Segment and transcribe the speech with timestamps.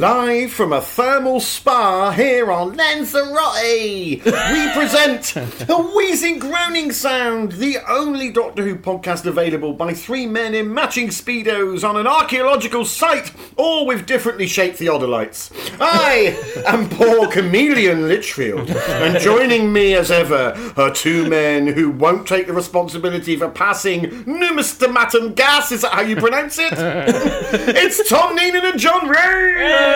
[0.00, 7.76] Live from a thermal spa here on Lanzarote, we present a wheezing groaning sound, the
[7.86, 13.30] only Doctor Who podcast available by three men in matching speedos on an archaeological site,
[13.58, 15.52] all with differently shaped theodolites.
[15.78, 16.34] I
[16.66, 22.46] am Paul Kamelion Litchfield, and joining me as ever are two men who won't take
[22.46, 25.72] the responsibility for passing numismaton gas.
[25.72, 26.72] Is that how you pronounce it?
[26.72, 29.89] it's Tom Neenan and John Ray.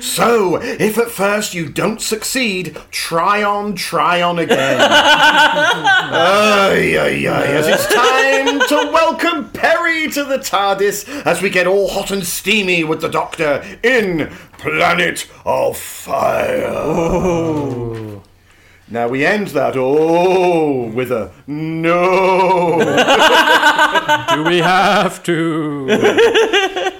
[0.00, 4.80] So, if at first you don't succeed, try on, try on again.
[4.80, 4.86] ay,
[6.98, 11.88] ay, ay, as it's time to welcome Peri to the TARDIS as we get all
[11.88, 16.72] hot and steamy with the Doctor in Planet of Fire.
[18.88, 22.78] Now we end that oh with a no.
[24.34, 25.88] Do we have to?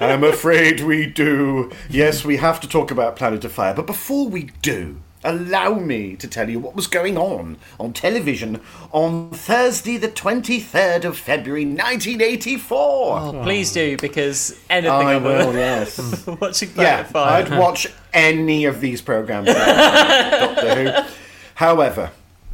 [0.00, 1.70] I'm afraid we do.
[1.88, 3.72] Yes, we have to talk about Planet of Fire.
[3.72, 8.60] But before we do, allow me to tell you what was going on on television
[8.90, 13.44] on Thursday, the 23rd of February, 1984.
[13.44, 16.26] Please do, because anything I other will, than yes.
[16.40, 17.44] watching yeah, Planet Fire.
[17.44, 19.46] I'd watch any of these programs.
[19.54, 21.12] Doctor Who.
[21.56, 22.10] However,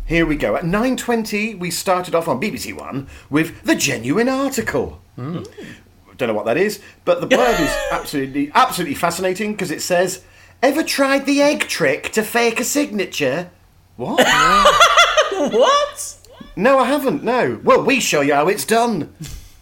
[0.07, 0.55] here we go.
[0.55, 5.01] At 9.20, we started off on BBC One with The Genuine Article.
[5.17, 5.43] Hmm.
[6.17, 10.23] Don't know what that is, but the blurb is absolutely, absolutely fascinating because it says,
[10.63, 13.51] "Ever tried the egg trick to fake a signature?"
[13.97, 14.25] What?
[15.33, 16.17] What?
[16.55, 17.25] no, I haven't.
[17.25, 17.59] No.
[17.65, 19.13] Well, we show you how it's done.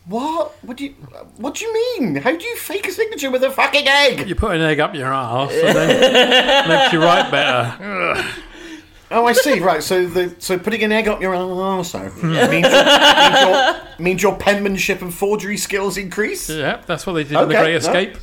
[0.05, 0.52] What?
[0.62, 0.91] What do you?
[1.36, 2.17] What do you mean?
[2.17, 4.29] How do you fake a signature with a fucking egg?
[4.29, 8.23] You put an egg up your arse and then makes you write better.
[9.13, 9.59] Oh, I see.
[9.59, 9.83] Right.
[9.83, 12.09] So the so putting an egg up your arse oh.
[12.09, 12.33] hmm.
[12.33, 16.48] means, your, means, your, means your penmanship and forgery skills increase.
[16.48, 17.77] Yep, that's what they did in The Okay, Great no.
[17.77, 18.17] Escape.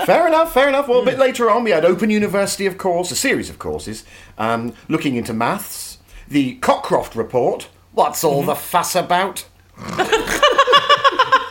[0.06, 0.88] Fair enough, fair enough.
[0.88, 1.20] Well, a bit hmm.
[1.20, 4.04] later on, we had Open University, of course, a series of courses,
[4.38, 8.46] um, looking into maths, the Cockcroft Report, what's all hmm.
[8.46, 9.46] the fuss about?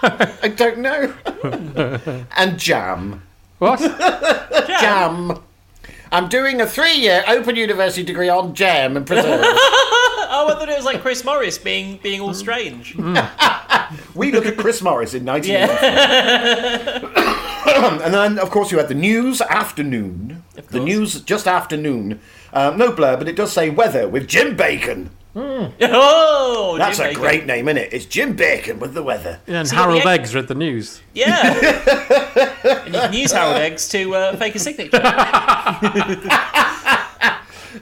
[0.01, 1.13] I don't know.
[2.37, 3.23] and Jam.
[3.59, 3.79] What?
[4.67, 5.43] Jam.
[6.11, 9.47] I'm doing a three year Open University degree on jam and preserves.
[10.31, 12.95] Oh, I thought it was like Chris Morris being being all strange.
[14.13, 17.99] we look at Chris Morris in 1984.
[18.05, 20.43] and then, of course, you had the news afternoon.
[20.69, 22.19] The news just afternoon.
[22.53, 25.09] Um, no blur, but it does say weather with Jim Bacon.
[25.81, 27.21] Oh, That's Jim a Bacon.
[27.21, 27.93] great name, isn't it?
[27.93, 29.39] It's Jim Bacon with the weather.
[29.47, 31.01] Yeah, and See, Harold the egg- Eggs read the news.
[31.13, 31.53] Yeah.
[32.65, 34.99] and you can use Harold Eggs to uh, fake a signature.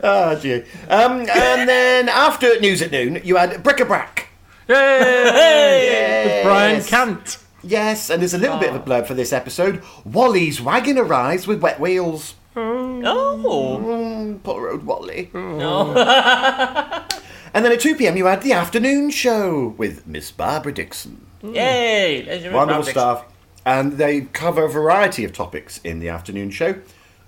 [0.03, 0.65] Oh, dear.
[0.89, 4.27] Um, and then after news at noon, you had bric-a-brac.
[4.69, 6.41] Yay!
[6.43, 7.37] Brian Cant.
[7.63, 9.81] Yes, and there's a little bit of a blurb for this episode.
[10.05, 12.35] Wally's wagon arrives with wet wheels.
[12.55, 13.79] Oh.
[13.81, 15.31] Mm, poor old Wally.
[15.33, 15.93] No.
[17.57, 21.25] And then at 2 pm, you had the afternoon show with Miss Barbara Dixon.
[21.41, 21.55] Mm.
[21.55, 22.23] Yay.
[22.23, 23.25] Legend of Wonderful staff.
[23.65, 26.75] And they cover a variety of topics in the afternoon show.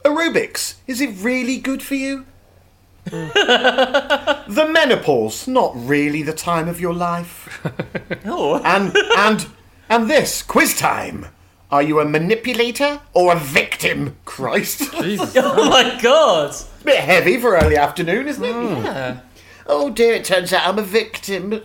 [0.06, 2.28] Aerobics, is it really good for you?
[3.06, 7.66] the menopause, not really the time of your life.
[8.26, 8.62] Oh.
[8.64, 9.48] And and
[9.90, 11.26] and this quiz time.
[11.72, 14.16] Are you a manipulator or a victim?
[14.26, 15.34] Christ, Jesus.
[15.38, 16.54] oh my god.
[16.82, 18.52] A bit heavy for early afternoon, isn't it?
[18.52, 19.22] Yeah.
[19.72, 21.52] Oh dear, it turns out I'm a victim.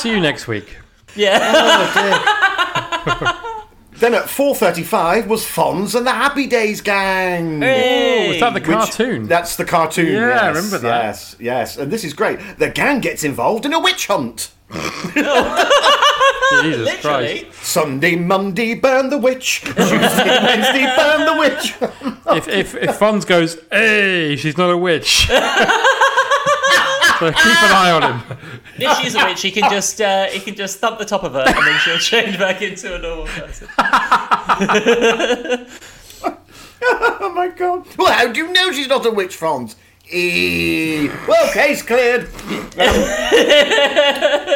[0.00, 0.76] See you next week.
[1.16, 1.40] Yeah.
[3.06, 7.62] Oh, then at 4:35 was Fonz and the Happy Days gang.
[7.62, 8.26] Hey.
[8.26, 9.28] Oh, was that the Which- cartoon?
[9.28, 10.12] That's the cartoon.
[10.12, 11.04] Yeah, I remember that.
[11.04, 12.38] Yes, yes, and this is great.
[12.58, 14.50] The gang gets involved in a witch hunt.
[16.62, 17.40] Jesus Literally.
[17.40, 17.64] Christ.
[17.64, 19.60] Sunday, Monday, burn the witch.
[19.62, 21.74] Tuesday, Wednesday, burn the witch.
[22.26, 25.26] If, if, if Fonz goes, hey, she's not a witch.
[25.26, 27.34] so keep an
[27.70, 28.22] eye on him.
[28.78, 31.34] If she's a witch, he can just uh, he can just thump the top of
[31.34, 33.68] her, and then she'll change back into a normal person.
[36.82, 37.86] oh my god.
[37.98, 39.76] Well, how do you know she's not a witch, Franz?
[40.10, 41.08] E.
[41.28, 42.26] Well, case cleared.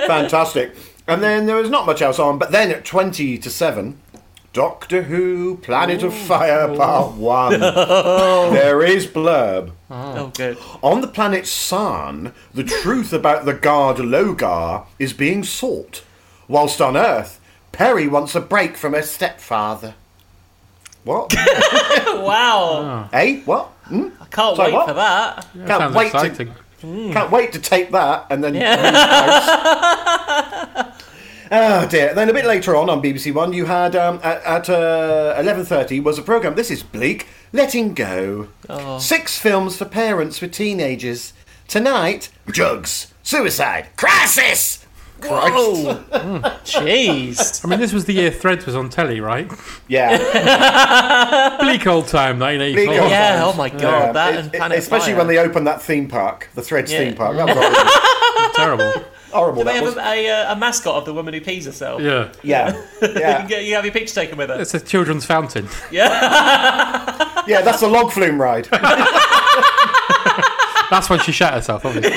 [0.06, 0.75] Fantastic.
[1.08, 3.99] And then there was not much else on, but then at 20 to 7,
[4.52, 7.60] Doctor Who, Planet of Fire, Part 1.
[7.60, 9.72] there is blurb.
[9.90, 10.58] Oh, good.
[10.82, 16.05] On the planet Sarn, the truth about the guard Logar is being sought,
[16.46, 17.40] whilst on Earth,
[17.72, 19.94] Peri wants a break from her stepfather.
[21.05, 21.34] What?
[22.19, 23.08] Wow.
[23.12, 23.66] hey, what?
[23.84, 24.08] Hmm?
[24.20, 24.88] I can't Sorry, wait what?
[24.88, 25.46] for that.
[25.66, 26.52] Can't wait exciting.
[26.81, 28.55] to can't wait to tape that and then.
[31.50, 32.14] Oh dear!
[32.14, 35.64] Then a bit later on on BBC One, you had um, at, at uh, eleven
[35.64, 36.54] thirty was a program.
[36.54, 37.26] This is bleak.
[37.52, 38.48] Letting go.
[39.00, 41.32] Six films for parents with teenagers.
[41.66, 44.84] Tonight, drugs, suicide, crisis.
[45.22, 45.94] Whoa.
[46.64, 47.64] Jeez.
[47.64, 49.50] I mean, this was the year Threads was on telly, right?
[49.88, 50.16] Yeah,
[51.60, 52.84] Bleak old time, 1984.
[52.86, 55.16] Bleak old- Yeah, oh my god, Yeah, that it- and it- especially Fire.
[55.18, 57.00] when they opened that theme park, the Threads Yeah.
[57.00, 57.36] theme park.
[57.36, 58.52] That was.
[58.56, 59.04] Terrible.
[59.32, 59.96] Horrible Do they have was.
[59.96, 62.00] a, a, uh, a mascot of the woman who pees herself?
[62.02, 62.30] Yeah.
[62.42, 62.72] Yeah,
[63.02, 64.60] You, yeah, can get, you have your picture taken with her.
[64.60, 65.69] It's a children's fountain.
[65.90, 67.25] yeah.
[67.48, 68.66] Yeah, that's the log flume ride.
[70.90, 72.12] That's when she shat herself, obviously.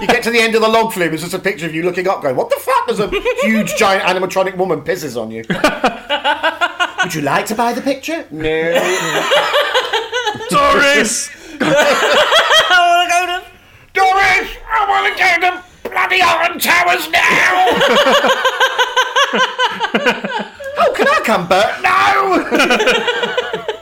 [0.00, 1.82] You get to the end of the log flume, it's just a picture of you
[1.82, 3.08] looking up, going, "What the fuck?" There's a
[3.42, 5.42] huge, giant animatronic woman pisses on you.
[7.02, 8.24] Would you like to buy the picture?
[8.30, 8.72] No.
[10.48, 11.28] Doris!
[14.00, 15.60] Doris, I want to go to
[15.90, 17.20] bloody Alton Towers now.
[20.78, 21.82] oh, can I come, Bert?
[21.82, 23.68] No.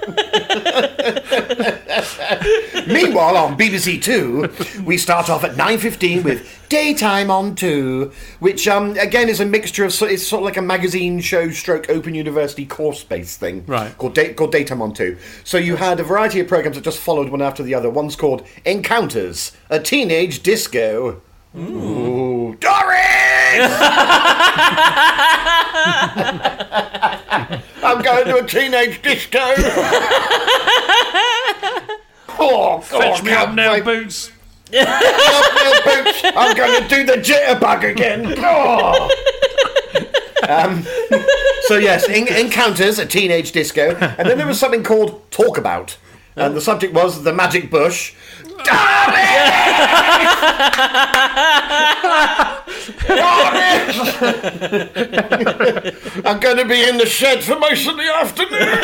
[2.86, 4.48] Meanwhile, on BBC Two,
[4.82, 9.46] we start off at nine fifteen with Daytime on Two, which um, again is a
[9.46, 13.64] mixture of it's sort of like a magazine show, stroke Open University course based thing,
[13.66, 13.96] Right.
[13.98, 15.18] Called Day, called Daytime on Two.
[15.44, 17.90] So you had a variety of programs that just followed one after the other.
[17.90, 21.22] One's called Encounters, a teenage disco.
[21.56, 22.98] Ooh, Doris!
[27.82, 29.38] I'm going to a teenage disco.
[32.38, 33.84] oh, Fetch me up now, wait.
[33.84, 34.30] Boots.
[34.76, 36.20] Up, Boots.
[36.24, 38.34] I'm going to do the jitterbug again.
[38.38, 39.08] Oh.
[40.48, 40.84] Um,
[41.62, 45.96] so yes, en- encounters a teenage disco, and then there was something called Talk About,
[46.36, 48.14] and the subject was the magic bush.
[56.24, 58.78] I'm going to be in the shed for most of the afternoon.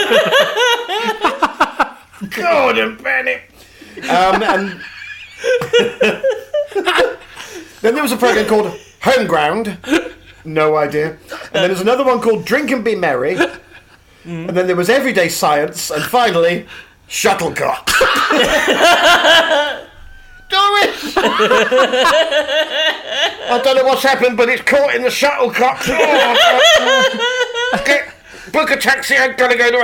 [2.30, 3.42] Gordon Bennett.
[4.08, 4.80] Um, and
[7.80, 9.78] then there was a program called Home Ground.
[10.44, 11.10] No idea.
[11.10, 11.18] And
[11.52, 13.36] then there's another one called Drink and Be Merry.
[14.24, 15.90] And then there was Everyday Science.
[15.90, 16.66] And finally,
[17.08, 17.86] Shuttlecock.
[20.48, 21.16] Doris!
[23.46, 25.84] I don't know what's happened, but it's caught in the shuttlecock.
[27.76, 28.14] Oh, Get,
[28.52, 29.78] book a taxi, I'm gonna go to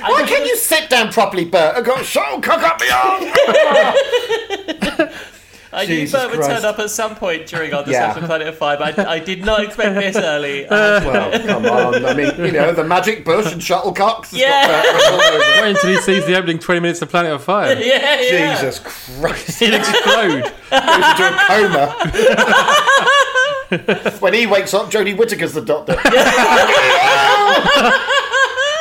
[0.00, 1.76] Why can't you sit down properly, Bert?
[1.76, 2.88] I've got a shuttlecock up my
[4.98, 5.10] arm.
[5.76, 6.62] I knew Jesus Bert would Christ.
[6.62, 8.06] turn up at some point during our Yeah.
[8.06, 10.66] discussion of Planet of Fire, but I, I did not expect this early.
[10.70, 12.04] well, come on.
[12.04, 14.30] I mean, you know, the magic bush and shuttlecocks.
[14.30, 14.66] has got Yeah.
[14.66, 15.62] Bert written all over it.
[15.62, 17.72] Wait until he sees the opening 20 minutes of Planet of Fire.
[17.80, 18.54] yeah, yeah.
[18.54, 19.58] Jesus Christ.
[19.60, 20.42] He'll explode.
[20.70, 21.94] Goes into a coma.
[24.20, 25.94] when he wakes up, Jodie Whittaker's the doctor.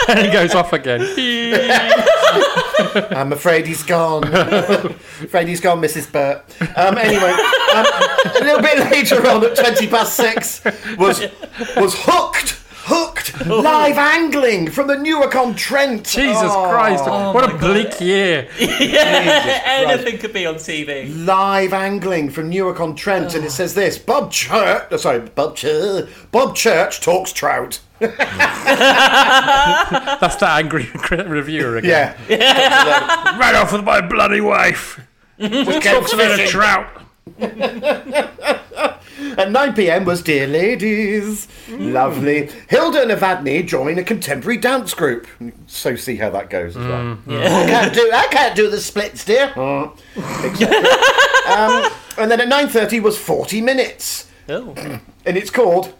[0.09, 1.01] and he goes off again.
[3.11, 4.23] I'm afraid he's gone.
[4.33, 6.11] afraid he's gone, Mrs.
[6.11, 6.43] Bert.
[6.77, 7.31] Um, anyway,
[7.73, 10.63] um, a little bit later on at 20 past six
[10.97, 11.21] was,
[11.77, 12.61] was Hooked.
[12.87, 16.05] Hooked live angling from the Newark on Trent.
[16.05, 17.03] Jesus Oh, Christ.
[17.05, 18.47] what a bleak year.
[18.59, 21.25] Anything could be on TV.
[21.25, 25.55] Live angling from Newark on Trent, and it says this: Bob Church, oh, sorry, Bob
[25.55, 27.79] Church, Bob Church talks trout.
[30.19, 32.15] That's that angry reviewer again.
[32.29, 34.99] Yeah, Ran off with my bloody wife.
[35.39, 36.87] Talks about a trout.
[39.37, 41.47] At 9 pm was Dear Ladies.
[41.69, 42.49] Lovely.
[42.69, 45.27] Hilda and Evadne join a contemporary dance group.
[45.67, 47.17] So see how that goes as well.
[47.27, 49.51] I can't do I can't do the splits, dear.
[49.55, 49.89] Uh,
[51.47, 54.29] um, and then at 9.30 was 40 minutes.
[54.49, 54.73] Oh.
[55.27, 55.91] And it's called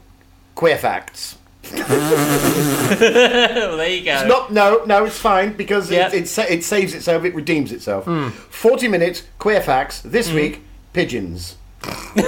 [0.54, 1.40] Queer Facts.
[1.90, 4.14] well, there you go.
[4.14, 6.08] It's Not, no, no, it's fine because Yeah.
[6.08, 8.06] it, it, sa- it saves itself, it redeems itself.
[8.06, 8.30] Hmm.
[8.30, 10.02] 40 minutes, Queer Facts.
[10.02, 10.36] This hmm.
[10.36, 10.62] week,
[10.94, 11.58] pigeons.
[12.16, 12.22] a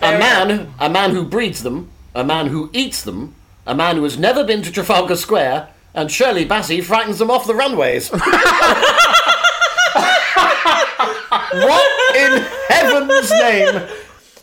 [0.00, 3.34] man, a man who breeds them, a man who eats them,
[3.66, 7.46] a man who has never been to Trafalgar Square, and Shirley Bassey frightens them off
[7.46, 8.10] the runways.
[11.52, 13.88] what in heaven's name?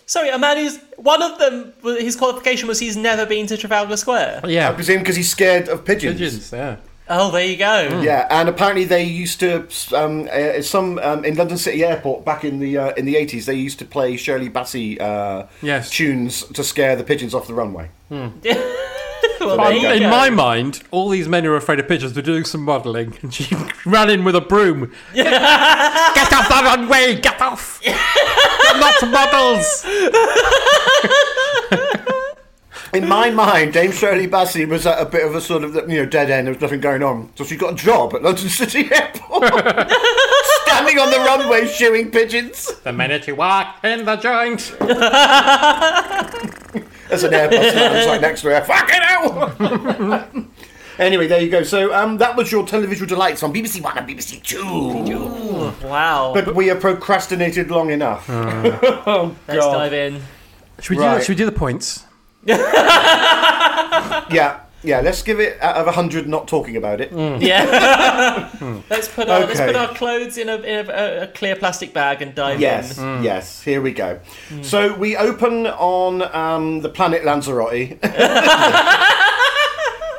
[0.07, 1.73] Sorry, a man who's one of them.
[1.83, 4.41] His qualification was he's never been to Trafalgar Square.
[4.43, 6.19] I Yeah, presume because he's scared of pigeons.
[6.19, 6.51] pigeons.
[6.51, 6.77] Yeah.
[7.07, 8.01] Oh, there you go.
[8.03, 12.43] Yeah, and apparently they used to um, uh, some um, in London City Airport back
[12.43, 13.45] in the uh, in the eighties.
[13.45, 15.89] They used to play Shirley Bassey uh, Yes.
[15.91, 17.89] tunes to scare the pigeons off the runway.
[19.39, 19.93] Well, there there you you.
[19.95, 20.09] In go.
[20.09, 23.33] my mind, all these men who are afraid of pigeons were doing some modelling, and
[23.33, 23.53] she
[23.85, 24.91] ran in with a broom.
[25.13, 25.27] Get
[26.33, 27.19] off the runway!
[27.19, 27.79] Get off!
[28.75, 29.85] They're not models.
[32.93, 35.97] In my mind, Dame Shirley Bassey was at a bit of a sort of you
[35.99, 36.47] know dead end.
[36.47, 39.43] There was nothing going on, so she got a job at London City Airport,
[40.63, 42.73] standing on the runway shooing pigeons.
[42.83, 44.73] The minute you walk in the joint.
[47.09, 48.61] There's an Airbus man right next to her.
[48.61, 50.45] Fucking hell!
[50.99, 51.63] anyway, there you go.
[51.63, 55.73] So um, that was your televisual delights on BBC One and BBC Two.
[55.87, 56.31] Wow.
[56.33, 58.27] But we have procrastinated long enough.
[58.29, 59.73] Let's God.
[59.73, 60.21] dive in.
[60.79, 61.01] Should we do?
[61.03, 61.23] Right.
[61.23, 62.05] Should we do the points?
[64.29, 64.99] Yeah, yeah.
[65.01, 66.27] Let's give it out of hundred.
[66.27, 67.11] Not talking about it.
[67.41, 68.49] Yeah.
[68.89, 69.67] let's put our, let's Okay.
[69.67, 72.61] put our clothes in a, in a, a clear plastic bag and dive in.
[72.61, 73.23] Yes, in.
[73.23, 73.61] yes.
[73.61, 74.19] Here we go.
[74.63, 77.97] So we open on um, the planet Lanzarote.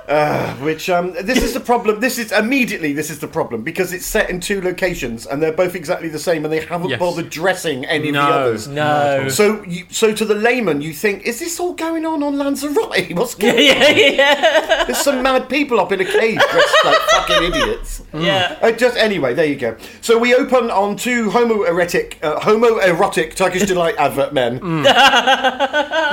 [0.09, 1.99] Uh, which um, this is the problem.
[1.99, 5.53] This is immediately this is the problem because it's set in two locations and they're
[5.53, 7.01] both exactly the same and they haven't Yes.
[7.01, 8.69] bothered dressing any of the others.
[8.69, 9.29] No.
[9.29, 13.15] So, you, so to the layman, you think, is this all going on on Lanzarote?
[13.17, 17.43] What's going yeah, yeah, There's some mad people up in a cave dressed like fucking
[17.53, 18.03] idiots.
[18.15, 18.59] yeah.
[18.63, 19.77] Uh, just anyway, there you go.
[20.03, 24.61] So we open on two homoerotic, uh, homoerotic Turkish delight advert men.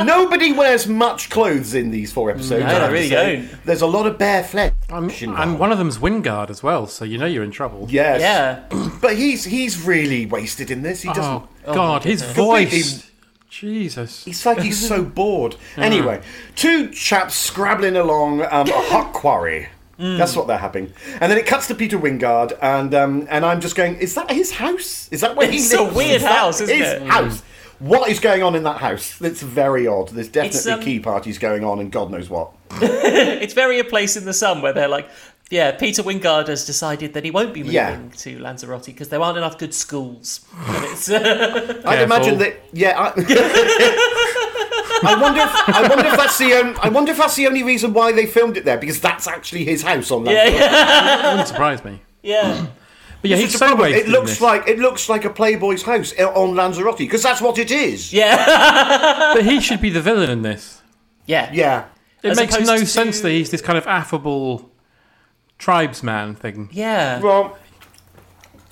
[0.06, 2.64] Nobody wears much clothes in these four episodes.
[2.64, 3.66] No, I they have to really don't.
[3.66, 4.72] There's a lot of bare flesh.
[4.90, 5.42] And, involved.
[5.42, 7.88] and one of them's Wyngarde as well, so you know you're in trouble.
[7.90, 8.90] yes, Yeah.
[9.02, 11.02] but he's he's really wasted in this.
[11.02, 11.44] He doesn't.
[11.66, 13.10] Oh God, his voice.
[13.50, 14.26] Jesus.
[14.26, 15.56] It's like he's so bored.
[15.78, 16.24] Anyway,
[16.56, 19.68] two chaps scrabbling along um, a hot quarry.
[20.00, 23.62] That's what they're having, and then it cuts to Peter Wyngarde, and um, and I'm
[23.62, 25.08] just going, is that his house?
[25.12, 25.72] Is that where he lives?
[25.72, 25.94] It's lives?
[25.94, 26.80] a weird Is house, isn't it?
[26.80, 27.02] his it?
[27.04, 27.44] house?
[27.80, 29.22] What is going on in that house?
[29.22, 30.10] It's very odd.
[30.10, 32.52] There's definitely um, key parties going on, and God knows what.
[33.44, 35.10] It's very a place in the sun where they're like,
[35.50, 38.00] yeah, Peter Wyngarde has decided that he won't be moving Yeah.
[38.18, 40.42] to Lanzarote because there aren't enough good schools.
[40.94, 42.56] It's, uh, I'd imagine that.
[42.72, 43.00] Yeah.
[43.00, 43.14] I,
[45.06, 45.42] I wonder.
[45.42, 46.54] If, I wonder if that's the.
[46.54, 49.28] Um, I wonder if that's the only reason why they filmed it there because that's
[49.28, 50.60] actually his house on yeah, Lanzarote.
[50.62, 52.02] yeah, Wouldn't surprise me.
[52.22, 52.68] yeah.
[53.22, 54.06] But yeah, he's is so wasted.
[54.06, 54.42] It looks this.
[54.42, 58.12] like it looks like a Playboy's house uh, on Lanzarote because that's what it is.
[58.14, 59.34] Yeah.
[59.34, 60.82] But he should be the villain in this.
[61.26, 61.50] Yeah.
[61.54, 61.86] Yeah.
[62.24, 64.72] It As makes no to- sense that he's this kind of affable
[65.58, 66.70] tribesman thing.
[66.72, 67.20] Yeah.
[67.20, 67.58] Well,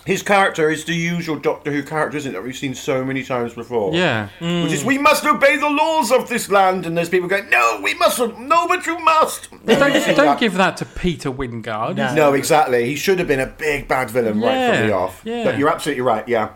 [0.06, 2.34] his character is the usual Doctor Who character, isn't it?
[2.34, 3.94] That we've seen so many times before.
[3.94, 4.30] Yeah.
[4.40, 7.80] Which is, we must obey the laws of this land, and there's people going, no,
[7.84, 8.40] we mustn't.
[8.40, 9.52] No, but you must.
[9.52, 10.40] Don't, don't that.
[10.40, 11.98] give that to Peter Wyngarde.
[11.98, 12.16] No.
[12.16, 12.86] No, exactly.
[12.86, 15.22] He should have been a big bad villain right from the off.
[15.24, 15.44] yeah.
[15.44, 16.28] But you're absolutely right.
[16.28, 16.50] Yeah.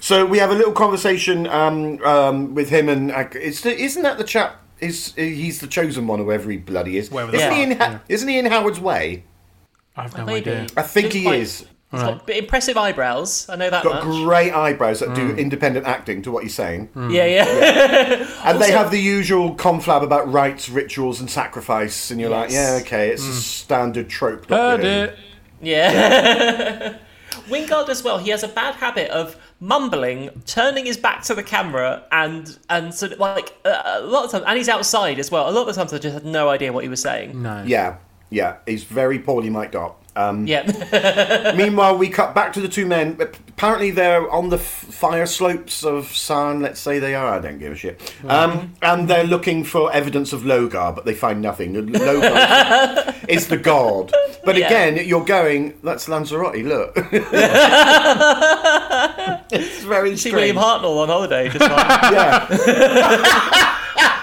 [0.00, 4.02] So we have a little conversation um, um, with him, and uh, it's the, isn't
[4.02, 4.60] that the chap?
[4.80, 7.08] Is uh, he's the chosen one, or whoever he bloody is?
[7.08, 7.98] Whoever Isn't, he in, yeah.
[8.08, 9.24] isn't he in Howard's Way?
[9.96, 10.50] I've no Maybe.
[10.50, 10.66] idea.
[10.76, 11.66] I think Looks he quite- is.
[11.90, 13.48] He's got impressive eyebrows.
[13.48, 14.24] I know that Got much.
[14.24, 15.38] great eyebrows that do hmm.
[15.38, 16.88] independent acting to what he's saying.
[16.88, 17.14] Mm.
[17.14, 17.46] Yeah, yeah.
[17.46, 18.28] yeah.
[18.44, 22.78] And they have the usual conflab about rites, rituals, and sacrifice, and you're like, yeah,
[22.82, 23.32] okay, it's a hmm.
[23.32, 24.50] standard trope.
[24.50, 25.12] Heard Doctor Who.
[25.12, 25.18] it.
[25.62, 26.98] Yeah.
[27.48, 28.18] Wyngarde as well.
[28.18, 32.94] He has a bad habit of mumbling, turning his back to the camera, and and
[32.94, 35.48] sort of like uh, a lot of times, and he's outside as well.
[35.48, 37.42] A lot of the times, I just had no idea what he was saying.
[37.42, 37.64] No.
[37.66, 37.96] Yeah,
[38.30, 40.02] yeah, he's very poorly mic'd up.
[40.18, 43.16] Um, Yeah, Meanwhile, we cut back to the two men.
[43.20, 46.60] Apparently, they're on the f- fire slopes of Sarn.
[46.60, 47.28] Let's say they are.
[47.34, 48.14] I don't give a shit.
[48.26, 51.74] Um, and they're looking for evidence of Logar, but they find nothing.
[51.74, 54.12] Logar is the god.
[54.44, 54.66] But Yeah.
[54.66, 55.74] again, you're going.
[55.84, 56.64] That's Lanzarote.
[56.64, 56.92] Look.
[59.52, 60.34] it's very see strange.
[60.34, 61.48] William Hartnell on holiday.
[61.48, 62.46] Just like, Yeah.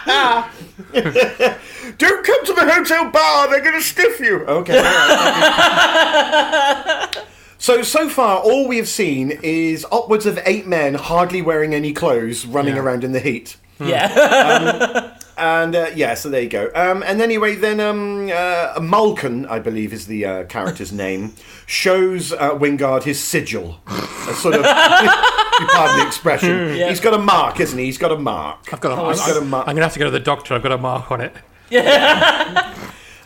[1.98, 4.46] Don't come to the hotel bar, they're going to stiff you.
[4.46, 4.74] Okay.
[7.58, 11.94] so, so far, all we have seen is upwards of eight men hardly wearing any
[11.94, 12.82] clothes running Yeah.
[12.82, 13.58] around in the heat.
[13.80, 16.72] yeah, um, And uh, yeah, so there you go.
[16.74, 21.34] Um, and anyway, then um, uh, Malkon, I believe is the uh, character's name,
[21.66, 23.80] shows uh, Wyngarde his sigil.
[23.88, 26.56] A sort of, pardon the expression.
[26.76, 26.90] Yeah.
[26.90, 27.86] He's got a mark, isn't he?
[27.86, 28.74] He's got a mark.
[28.74, 29.68] I've got a, He's I'm, got a I'm, mark.
[29.68, 30.54] I'm gonna have to go to the doctor.
[30.54, 31.34] I've got a mark on it.
[31.70, 32.74] Yeah.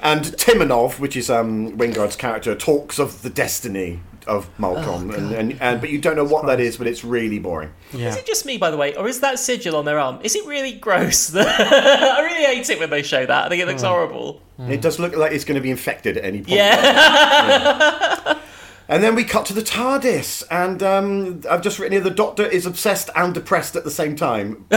[0.01, 3.99] and Timanov, which is um, Wyngarde's character, talks of the destiny
[4.29, 7.39] of Malkon, and, and, and but you don't know what that is, but it's really
[7.39, 7.71] boring.
[7.91, 8.09] Yeah.
[8.09, 10.19] Is it just me, by the way, or is that sigil on their arm?
[10.23, 11.35] Is it really gross?
[11.35, 13.45] I really hate it when they show that.
[13.45, 14.41] I think it looks horrible.
[14.59, 16.49] It does look like it's going to be infected at any point.
[16.49, 18.39] Yeah.
[18.89, 22.43] And then we cut to the TARDIS, and um, I've just written here the Doctor
[22.43, 24.65] is obsessed and depressed at the same time.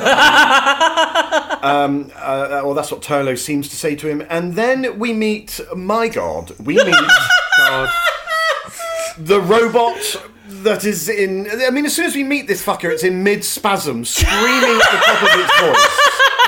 [1.62, 4.22] um, uh, well, that's what Turlough seems to say to him.
[4.28, 6.94] And then we meet, my God, we meet
[7.56, 7.88] God.
[9.18, 9.96] The robot
[10.48, 11.48] that is in.
[11.50, 14.90] I mean, as soon as we meet this fucker, it's in mid spasm, screaming at
[14.90, 15.98] the top of its voice.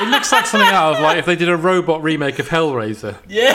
[0.01, 3.15] It looks like something out of like if they did a robot remake of Hellraiser.
[3.27, 3.53] yeah.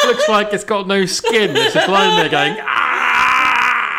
[0.00, 1.56] It looks like it's got no skin.
[1.56, 2.56] It's just lying there going.
[2.62, 2.77] Ah!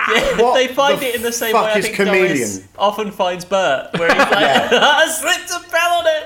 [0.39, 2.27] What they find the it in the same fuck way I is think Kamelion?
[2.35, 6.23] Doris often finds Bert, where he's like, I slipped and fell on it.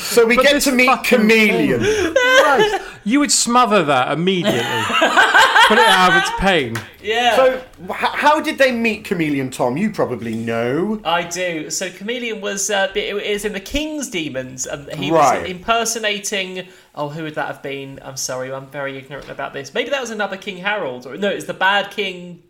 [0.00, 2.14] So we get this to meet fucking Kamelion.
[2.14, 2.82] Christ.
[3.04, 4.60] You would smother that immediately.
[5.68, 6.76] Put it out of its pain.
[7.02, 7.36] Yeah.
[7.36, 9.76] So, h- how did they meet Kamelion, Tom?
[9.76, 11.00] You probably know.
[11.04, 11.70] I do.
[11.70, 15.42] So Kamelion was uh, it is in the King's Demons, and he Right.
[15.42, 16.66] was impersonating.
[16.96, 18.00] Oh, who would that have been?
[18.02, 19.74] I'm sorry, I'm very ignorant about this.
[19.74, 22.42] Maybe that was another King Harold, or no, it's the bad King.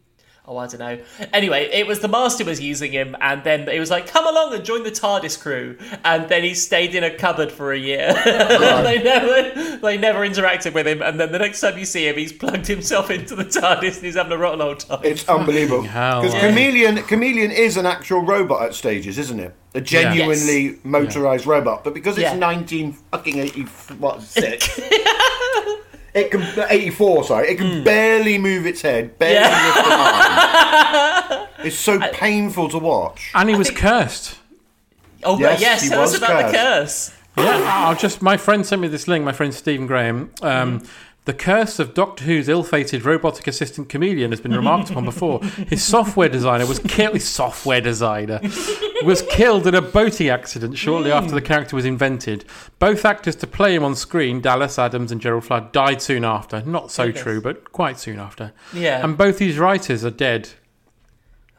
[0.48, 0.98] Oh, I don't know.
[1.32, 4.54] Anyway, it was the Master was using him, and then it was like, "Come along
[4.54, 8.12] and join the TARDIS crew." And then he stayed in a cupboard for a year.
[8.24, 11.02] they never, they never interacted with him.
[11.02, 14.04] And then the next time you see him, he's plugged himself into the TARDIS and
[14.04, 15.00] he's having a rotten old time.
[15.02, 15.82] It's unbelievable.
[15.82, 16.22] hell.
[16.22, 19.52] Because Kamelion, Kamelion is an actual robot at stages, isn't it?
[19.74, 20.76] A genuinely Yes.
[20.84, 21.82] motorized robot.
[21.82, 22.36] But because it's Yeah.
[22.36, 23.62] 19 fucking 80,
[23.98, 24.68] what, six,
[26.16, 29.66] it can, 84, sorry, it can barely move its head, barely Yeah.
[29.66, 31.48] lift an arm.
[31.64, 33.30] It's so painful to watch.
[33.34, 34.38] And he was cursed.
[35.24, 37.10] oh, Yes, yes, he tell us was about the cursed.
[37.10, 37.44] curse.
[37.44, 38.22] Yeah, I'll just.
[38.22, 39.22] My friend sent me this link.
[39.24, 40.30] My friend Stephen Graham.
[40.42, 40.82] Um,
[41.26, 45.42] The curse of Doctor Who's ill-fated robotic assistant Kamelion has been remarked upon before.
[45.68, 47.14] His software designer was killed.
[47.14, 48.38] His software designer
[49.04, 52.44] was killed in a boating accident shortly after the character was invented.
[52.78, 56.62] Both actors to play him on screen, Dallas Adams and Gerald Flood, died soon after.
[56.62, 57.22] Not so Goodness.
[57.22, 58.52] true, but quite soon after.
[58.72, 59.04] Yeah.
[59.04, 60.50] And both these writers are dead.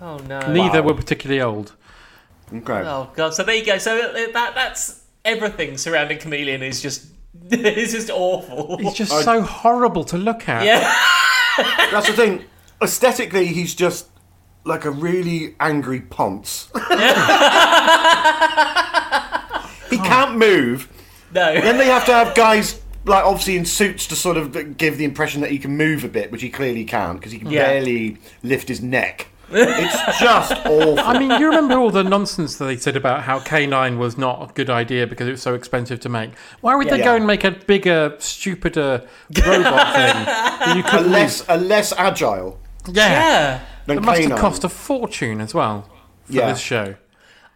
[0.01, 0.39] oh no.
[0.51, 0.89] Neither Wow.
[0.89, 1.73] were particularly old.
[2.53, 2.81] Okay.
[2.85, 3.33] Oh god.
[3.33, 3.77] So there you go.
[3.77, 7.07] So uh, that that's everything surrounding Kamelion is just
[7.51, 8.77] is just awful.
[8.77, 10.65] He's just so horrible to look at.
[10.65, 10.95] yeah.
[11.91, 12.45] That's the thing.
[12.81, 14.07] Aesthetically, he's just
[14.67, 16.69] like a really angry ponce.
[19.89, 20.87] he can't move.
[21.33, 21.53] No.
[21.59, 25.05] Then they have to have guys like obviously in suits to sort of give the
[25.05, 27.65] impression that he can move a bit, which he clearly can't because he can Yeah.
[27.67, 29.27] barely lift his neck.
[29.49, 30.99] It's just awful.
[30.99, 34.49] I mean, you remember all the nonsense that they said about how K9 was not
[34.49, 36.31] a good idea because it was so expensive to make.
[36.59, 37.05] Why would they Yeah.
[37.05, 39.07] go and make a bigger, stupider
[39.45, 40.25] robot thing?
[40.25, 42.59] that you a could less a less agile
[42.91, 43.07] yeah.
[43.09, 43.59] Yeah.
[43.87, 44.29] Than It must K9.
[44.29, 45.89] have cost a fortune as well
[46.25, 46.51] for Yeah.
[46.51, 46.95] this show.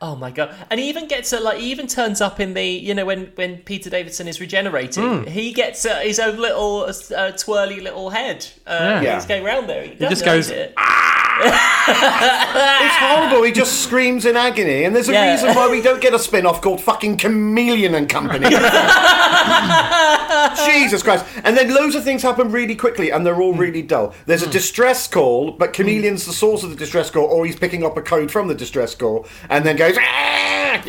[0.03, 0.55] Oh my god!
[0.71, 1.59] And he even gets a like.
[1.59, 5.53] He even turns up in the you know when when Peter Davison is regenerating, he
[5.53, 8.47] gets uh, his own little uh, twirly little head.
[8.65, 9.13] Uh, Yeah.
[9.15, 9.83] He's going around there.
[9.85, 10.73] He, just goes, hide it.
[11.87, 13.43] It's horrible.
[13.43, 15.31] He just screams in agony, and there's a Yeah.
[15.33, 18.45] reason why we don't get a spin-off called fucking Kamelion and Company.
[20.65, 21.25] Jesus Christ!
[21.43, 24.13] And then loads of things happen really quickly, and they're all really dull.
[24.25, 27.83] There's a distress call, but Kamelion's the source of the distress call, or he's picking
[27.83, 29.97] up a code from the distress call, and then goes.
[29.99, 30.47] "Ah!"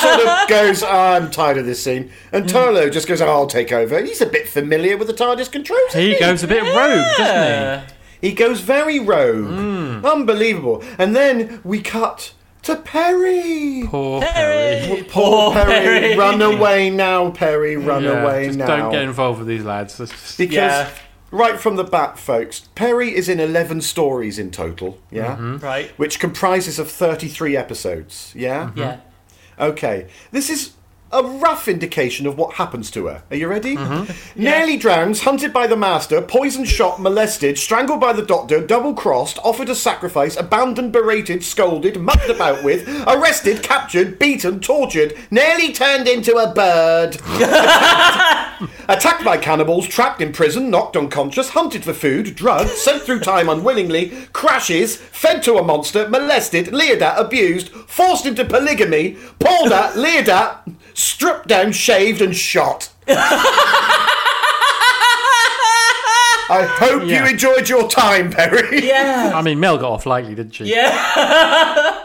[0.00, 3.46] Sort of goes, "Ah, I'm tired of this scene, and Turlough just goes, oh, I'll
[3.48, 4.00] take over.
[4.02, 5.80] He's a bit familiar with the TARDIS controls.
[5.90, 6.72] isn't He goes a bit rogue,
[7.16, 7.88] doesn't Yeah.
[8.20, 10.04] He goes very rogue.
[10.04, 10.82] Unbelievable.
[10.98, 12.32] And then we cut
[12.68, 13.84] to Peri.
[13.86, 15.02] Poor Peri.
[15.08, 16.00] Poor Peri.
[16.00, 16.16] Peri.
[16.18, 17.76] Run away now, Peri.
[17.76, 18.66] Run Yeah, away just now.
[18.66, 19.98] don't get involved with these lads.
[19.98, 20.88] Just- because Yeah.
[21.30, 24.98] right from the bat, folks, Peri is in 11 stories in total.
[25.10, 25.32] Yeah?
[25.36, 25.56] Mm-hmm.
[25.58, 25.90] Right.
[25.96, 28.32] Which comprises of 33 episodes.
[28.36, 28.66] Yeah?
[28.66, 28.78] Mm-hmm.
[28.78, 28.96] Yeah.
[29.58, 30.06] Okay.
[30.30, 30.70] This is
[31.10, 33.22] a rough indication of what happens to her.
[33.30, 33.76] Are you ready?
[33.76, 34.42] Mm-hmm.
[34.42, 39.38] Nearly drowns, hunted by the master, poisoned, shot, molested, strangled by the doctor, double crossed,
[39.42, 46.06] offered a sacrifice, abandoned, berated, scolded, mucked about with, arrested, captured, beaten, tortured, nearly turned
[46.06, 47.16] into a bird.
[48.88, 53.48] Attacked by cannibals, trapped in prison, knocked unconscious, hunted for food, drugged, sent through time
[53.48, 59.96] unwillingly, crashes, fed to a monster, molested, leered at, abused, forced into polygamy, pulled at,
[59.96, 62.90] leered at, stripped down, shaved, and shot.
[66.50, 67.24] I hope Yeah.
[67.24, 68.86] you enjoyed your time, Peri.
[68.86, 69.32] Yeah.
[69.34, 70.64] I mean, Mel got off lightly, didn't she?
[70.64, 72.04] Yeah.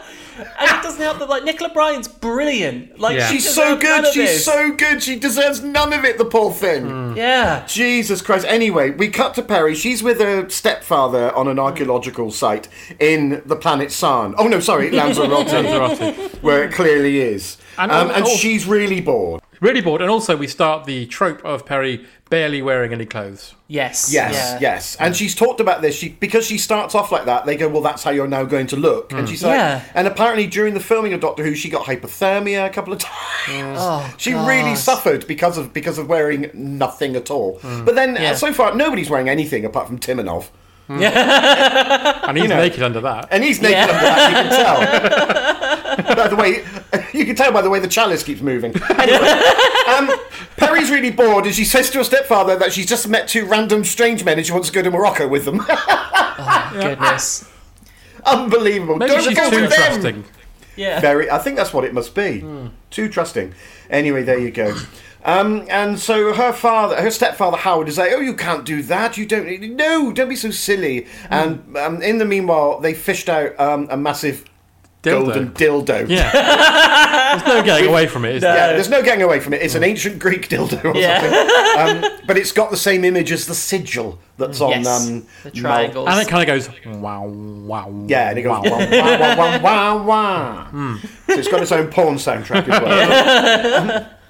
[0.58, 2.98] and it doesn't help that like Nicola Bryant's brilliant.
[3.00, 3.26] Like Yeah.
[3.28, 4.04] she She's so good.
[4.08, 4.44] She's this.
[4.44, 5.02] so good.
[5.02, 6.18] She deserves none of it.
[6.18, 6.84] The poor thing.
[6.84, 7.16] Mm.
[7.16, 7.64] yeah.
[7.66, 8.44] Jesus Christ.
[8.46, 9.74] Anyway, we cut to Peri.
[9.74, 12.68] She's with her stepfather on an archaeological site
[13.00, 14.34] in the planet Sarn.
[14.36, 16.42] Oh no, sorry, Lanzarote, Lanzarote.
[16.42, 17.56] where it clearly is.
[17.78, 19.40] And um, and al- she's really bored.
[19.60, 20.00] Really bored.
[20.02, 23.54] And also, we start the trope of Peri barely wearing any clothes.
[23.68, 24.12] Yes.
[24.12, 24.58] Yes, yeah.
[24.60, 24.96] yes.
[24.96, 25.94] And she's talked about this.
[25.96, 27.46] She because she starts off like that.
[27.46, 29.82] They go, "Well, that's how you're now going to look." And she's like, Yeah.
[29.94, 33.78] and apparently during the filming of Doctor Who, she got hypothermia a couple of times.
[33.80, 37.58] Oh, she really suffered because of because of wearing nothing at all.
[37.62, 38.32] But then Yeah.
[38.32, 40.48] uh, so far, nobody's wearing anything apart from Timonov,
[40.88, 42.56] And he's know.
[42.58, 43.28] naked under that.
[43.30, 43.82] and he's naked Yeah.
[43.84, 44.28] under that.
[44.30, 45.60] You can tell.
[46.14, 46.64] by the way,
[47.12, 48.74] you can tell by the way the chalice keeps moving.
[48.90, 49.28] Anyway,
[49.88, 50.10] um,
[50.56, 53.84] Peri's really bored, and she says to her stepfather that she's just met two random
[53.84, 55.64] strange men, and she wants to go to Morocco with them.
[56.36, 57.48] Oh, goodness.
[58.26, 58.96] Unbelievable.
[58.96, 59.92] Maybe Don't she's go too with them.
[59.92, 60.24] trusting.
[60.76, 61.00] Yeah.
[61.00, 61.30] Very.
[61.30, 62.44] I think that's what it must be.
[62.90, 63.54] Too trusting.
[63.88, 64.76] Anyway, there you go.
[65.24, 69.16] Um, and so her father, her stepfather Howard, is like, "Oh, you can't do that.
[69.16, 69.60] You don't.
[69.76, 73.96] No, don't be so silly." And um, in the meanwhile, they fished out um, a
[73.96, 74.44] massive
[75.04, 75.24] Dildo.
[75.26, 76.08] golden dildo.
[76.08, 76.30] Yeah.
[77.44, 78.72] There's no getting away from it, is Yeah, there?
[78.74, 79.62] there's no getting away from it.
[79.62, 81.20] It's an ancient Greek dildo or Yeah.
[81.20, 82.04] something.
[82.04, 84.86] Um, but it's got the same image as the sigil that's on Yes.
[85.08, 86.08] um, the Mal- triangles.
[86.08, 86.68] And it kind of goes,
[87.00, 88.04] wow, wow.
[88.06, 88.62] Yeah, and it goes wow.
[88.62, 90.98] wah, wah, wah, wah, wah, wah.
[91.26, 94.10] So it's got its own porn soundtrack as well.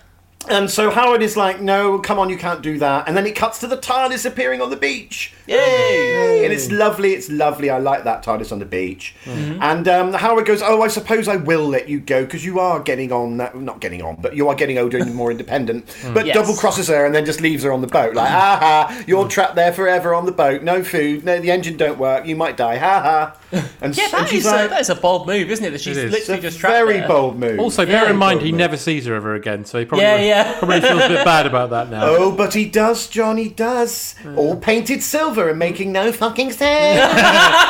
[0.48, 3.34] and so Howard is like, "No, come on, you can't do that." And then it
[3.36, 5.32] cuts to the TARDIS appearing on the beach.
[5.46, 6.44] Yay!
[6.44, 7.12] And it's lovely.
[7.12, 7.68] It's lovely.
[7.70, 9.14] I like that TARDIS on the beach.
[9.24, 9.62] Mm-hmm.
[9.62, 12.80] And um, Howard goes, "Oh, I suppose I will let you go because you are
[12.80, 13.36] getting on.
[13.38, 16.26] That, not getting on, but you are getting older and more independent." But Mm.
[16.28, 16.34] Yes.
[16.36, 18.14] double crosses her and then just leaves her on the boat.
[18.14, 20.62] Like, ha ha, you're trapped there forever on the boat.
[20.62, 21.24] No food.
[21.24, 22.24] No, the engine don't work.
[22.26, 22.76] You might die.
[22.78, 23.36] Ha ha.
[23.80, 25.70] And, Yeah, and she's is, like, a, that is a bold move, isn't it?
[25.70, 26.12] That she's It is.
[26.12, 27.08] literally it's a just trapped very there.
[27.08, 27.60] bold move.
[27.60, 28.58] Also, bear Very in mind, he move.
[28.58, 30.33] never sees her ever again, so he probably, Yeah, yeah.
[30.58, 32.04] Probably feels a bit bad about that now.
[32.04, 33.36] Oh, but he does, John.
[33.36, 34.14] He does.
[34.36, 37.00] All painted silver and making no fucking sense.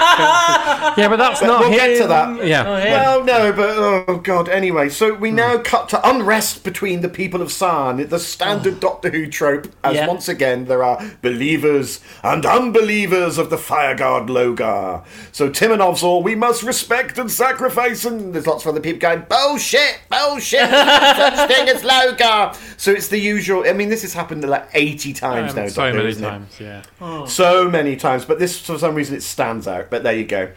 [0.97, 1.77] Yeah, but that's But not we'll him.
[1.77, 2.47] get to that.
[2.47, 2.65] Yeah.
[2.67, 2.93] Oh, yeah.
[2.93, 4.49] Well, no, but oh god.
[4.49, 5.37] Anyway, so we hmm.
[5.37, 8.07] now cut to unrest between the people of Sarn.
[8.09, 8.79] The standard oh.
[8.79, 10.07] Doctor Who trope, as Yeah.
[10.07, 15.05] once again there are believers and unbelievers of the fire god Logar.
[15.33, 19.25] So Timanov's all we must respect and sacrifice, and there's lots of other people going
[19.29, 22.54] bullshit, bullshit, such thing as Logar.
[22.77, 23.65] So it's the usual.
[23.67, 25.69] I mean, this has happened like eighty times Um, now.
[25.69, 26.29] so Doctor many isn't it?
[26.29, 27.25] times, yeah.
[27.27, 29.91] so many times, but this for some reason it stands out.
[29.91, 30.51] But there you go.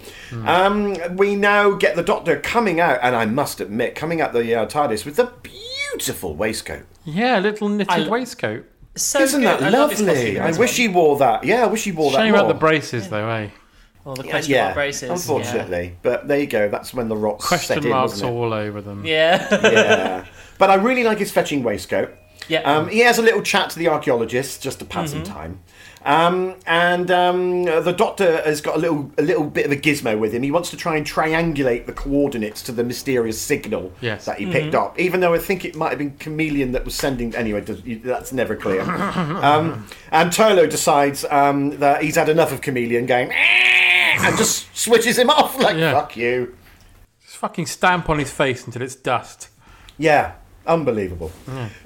[0.45, 4.55] Um, we now get the Doctor coming out, and I must admit, coming out the
[4.55, 6.83] uh, TARDIS with a beautiful waistcoat.
[7.05, 8.65] Yeah, a little knitted I- waistcoat.
[8.95, 9.59] So Isn't good.
[9.59, 10.05] that I lovely?
[10.07, 11.43] costume I wish he wore that.
[11.43, 12.39] Yeah, I wish he wore that Shame more.
[12.39, 13.49] about the braces, though, eh?
[14.07, 15.09] Oh, the question yeah, mark braces.
[15.11, 15.97] unfortunately.
[16.01, 16.67] But there you go.
[16.67, 18.33] That's when the rocks Question set in, marks wasn't it?
[18.33, 19.05] all over them.
[19.05, 19.47] Yeah.
[19.51, 20.25] Yeah.
[20.59, 20.65] yeah.
[20.67, 22.09] But I really like his fetching waistcoat.
[22.47, 22.61] yeah.
[22.61, 25.59] Um, he has a little chat to the archaeologist just to pass some time.
[26.05, 30.17] Um, and um, the doctor has got a little a little bit of a gizmo
[30.17, 30.41] with him.
[30.43, 34.23] He wants to try and triangulate the coordinates to the mysterious signal Yes.
[34.25, 34.97] that he picked up.
[34.97, 37.35] Even though I think it might have been Kamelion that was sending.
[37.35, 38.81] Anyway, that's never clear.
[38.81, 45.17] um, and Turlough decides um, that he's had enough of Kamelion going and just switches
[45.17, 45.91] him off like Yeah.
[45.91, 46.55] fuck you.
[47.25, 49.49] Just fucking stamp on his face until it's dust.
[49.97, 50.33] Yeah,
[50.67, 51.31] unbelievable.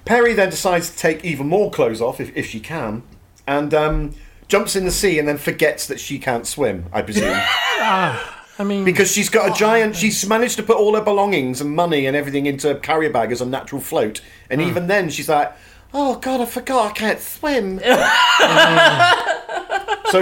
[0.05, 3.03] Peri then decides to take even more clothes off if, if she can,
[3.47, 4.13] and um,
[4.47, 6.85] jumps in the sea and then forgets that she can't swim.
[6.91, 9.95] I presume ah, I mean, because she's got a giant.
[9.95, 13.31] She's managed to put all her belongings and money and everything into a carrier bag
[13.31, 14.67] as a natural float, and hmm.
[14.67, 15.53] even then she's like.
[15.93, 16.39] Oh God!
[16.39, 17.79] I forgot I can't swim.
[17.79, 17.85] so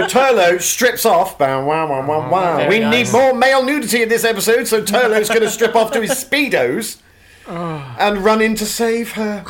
[0.08, 1.38] Turlough strips off.
[1.38, 2.68] Bow, wow, wow, wow, wow.
[2.68, 3.06] We nice.
[3.06, 6.10] need more male nudity in this episode, so Turlough's going to strip off to his
[6.24, 7.00] speedos
[7.98, 9.44] and run in to save her.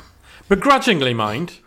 [0.49, 1.59] begrudgingly, mind.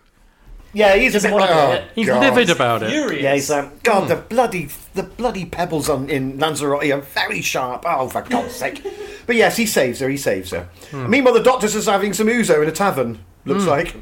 [0.74, 1.84] Yeah, he's a Doesn't bit like, to oh, it.
[1.94, 2.22] He's God.
[2.22, 2.90] livid about it.
[2.90, 3.22] Furious.
[3.22, 3.78] Yeah, he's like, hmm.
[3.84, 7.84] God, the bloody, the bloody pebbles on in Lanzarote are very sharp.
[7.86, 8.86] Oh, for God's sake!
[9.26, 10.10] But yes, he saves her.
[10.10, 10.68] He saves her.
[10.92, 11.10] Hmm.
[11.10, 13.20] Meanwhile, the doctor's just having some ouzo in a tavern.
[13.46, 13.70] Looks hmm.
[13.70, 13.96] like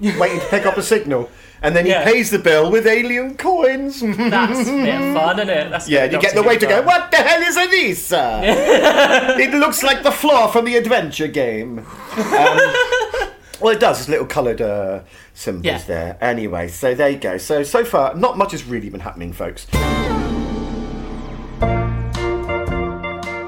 [0.00, 1.28] waiting to pick up a signal,
[1.62, 2.04] and then he Yeah.
[2.04, 4.00] pays the bill with alien coins.
[4.00, 5.70] That's a bit of fun, isn't it?
[5.70, 8.06] That's Yeah, you get the waiter go, What the hell is this?
[8.06, 8.40] sir?"
[9.38, 11.78] it looks like the floor from the adventure game.
[11.78, 11.84] Um,
[13.60, 13.98] well, it does.
[13.98, 15.00] There's little coloured uh,
[15.34, 15.78] symbols Yeah.
[15.86, 16.16] there.
[16.20, 17.38] Anyway, so there you go.
[17.38, 19.66] So, so far, not much has really been happening, folks.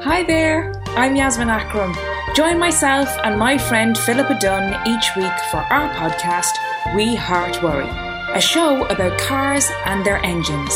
[0.06, 1.94] Hi there, I'm Yasmin Akram.
[2.34, 6.52] Join myself and my friend Philippa Dunn each week for our podcast,
[6.94, 7.88] We Heart Worry,
[8.34, 10.74] a show about cars and their engines.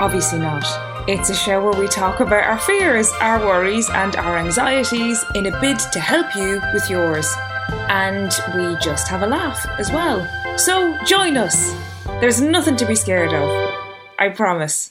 [0.00, 0.64] Obviously not.
[1.08, 5.46] It's a show where we talk about our fears, our worries, and our anxieties in
[5.46, 7.32] a bid to help you with yours.
[7.88, 10.28] And we just have a laugh as well.
[10.58, 11.74] So join us.
[12.20, 13.74] There's nothing to be scared of.
[14.18, 14.90] I promise.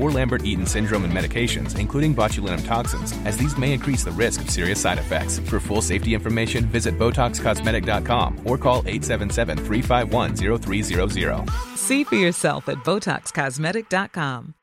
[0.00, 4.40] or Lambert Eaton syndrome and medications, including botulinum toxins, as these may increase the risk
[4.40, 5.38] of serious side effects.
[5.38, 11.46] For full safety information, visit BotoxCosmetic.com or call 877 351 0300.
[11.76, 14.54] See for yourself at BotoxCosmetic.com.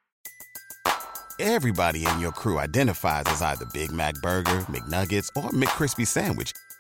[1.39, 6.51] Everybody in your crew identifies as either Big Mac Burger, McNuggets, or McCrispy Sandwich.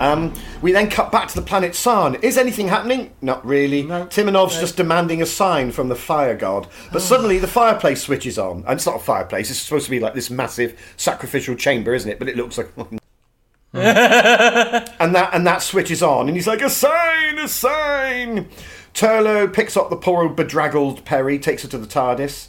[0.00, 0.32] Um,
[0.62, 2.16] we then cut back to the planet Sarn.
[2.16, 3.12] Is anything happening?
[3.20, 3.84] Not really.
[3.84, 6.68] Timanov's just demanding a sign from the fire god.
[6.92, 8.58] But suddenly the fireplace switches on.
[8.58, 12.10] And it's not a fireplace, it's supposed to be like this massive sacrificial chamber, isn't
[12.10, 12.18] it?
[12.18, 12.70] But it looks like.
[13.72, 18.48] and that and that switches on, and he's like, a sign, a sign.
[18.94, 22.48] Turlough picks up the poor old bedraggled Peri, takes her to the TARDIS.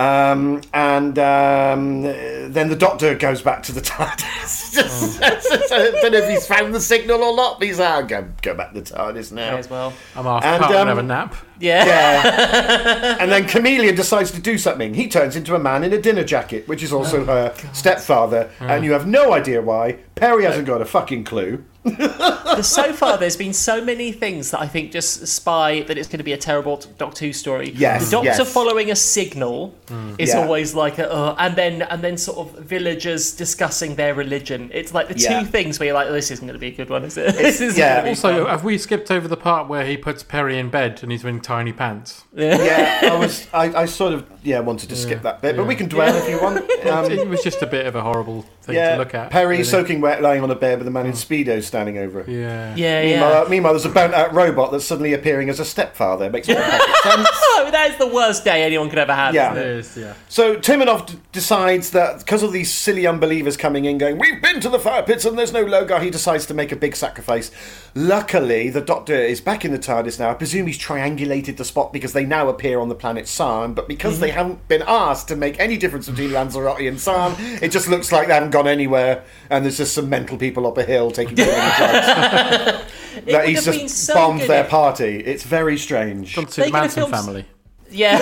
[0.00, 4.72] Um, and um, then the doctor goes back to the TARDIS.
[4.72, 8.06] Just- I don't know if he's found the signal or not, but he's like, I'll
[8.06, 9.52] go, go back to the TARDIS now.
[9.52, 9.92] May as well.
[10.16, 11.34] I'm half And, can't um, have a nap.
[11.60, 11.84] Yeah.
[11.84, 13.16] Yeah.
[13.20, 14.94] and then Kamelion decides to do something.
[14.94, 18.82] He turns into a man in a dinner jacket, which is also her stepfather, and
[18.84, 19.98] you have no idea why.
[20.14, 21.62] Peri hasn't got a fucking clue.
[21.84, 26.08] The- so far, there's been so many things that I think just spy that it's
[26.08, 27.72] going to be a terrible Doctor Who story.
[27.74, 28.52] Yes, the Doctor yes.
[28.52, 29.74] following a signal
[30.18, 30.40] is Yeah.
[30.42, 34.70] always like a, uh, and then and then sort of villagers discussing their religion.
[34.74, 35.40] It's like the Yeah.
[35.40, 37.34] two things where you're like, this isn't going to be a good one, is it?
[37.36, 38.04] this is yeah.
[38.06, 38.50] Also, fun.
[38.50, 41.40] have we skipped over the part where he puts Peri in bed and he's wearing
[41.40, 42.24] tiny pants?
[42.36, 43.46] Yeah, I was.
[43.52, 46.14] I, I sort of yeah I wanted to skip that bit, but we can dwell
[46.14, 46.68] if you want.
[46.80, 49.30] Um, it was just a bit of a horrible thing yeah, to look at.
[49.30, 49.64] Peri really.
[49.64, 52.20] soaking wet, lying on a bed with a man in speedos standing over.
[52.20, 52.28] it.
[52.28, 52.74] Yeah.
[52.74, 53.50] yeah, Meanwhile, yeah.
[53.50, 56.24] meanwhile, there's a burnt out robot that's suddenly appearing as a stepfather.
[56.24, 57.28] It makes no perfect sense.
[57.30, 59.34] Oh, that is the worst day anyone could ever have.
[59.34, 59.52] Yeah.
[59.52, 59.76] isn't It it?
[59.78, 60.14] is, yeah.
[60.30, 64.60] So Timanov d- decides that because of these silly unbelievers coming in, going, "We've been
[64.60, 67.50] to the fire pits and there's no Logar," he decides to make a big sacrifice.
[67.94, 70.30] Luckily, the Doctor is back in the TARDIS now.
[70.30, 73.74] I presume he's triangulated the spot because they now appear on the planet Sarn.
[73.74, 77.70] But because they haven't been asked to make any difference between Lanzarote and Sarn, it
[77.70, 80.82] just looks like they haven't gone anywhere, and there's just some mental people up a
[80.84, 82.84] hill taking too many drugs.
[83.26, 85.18] that he's just so bombed their if- party.
[85.18, 86.34] It's very strange.
[86.34, 87.44] Gone to see the They could have Manson filmed- family.
[87.90, 88.18] Yeah.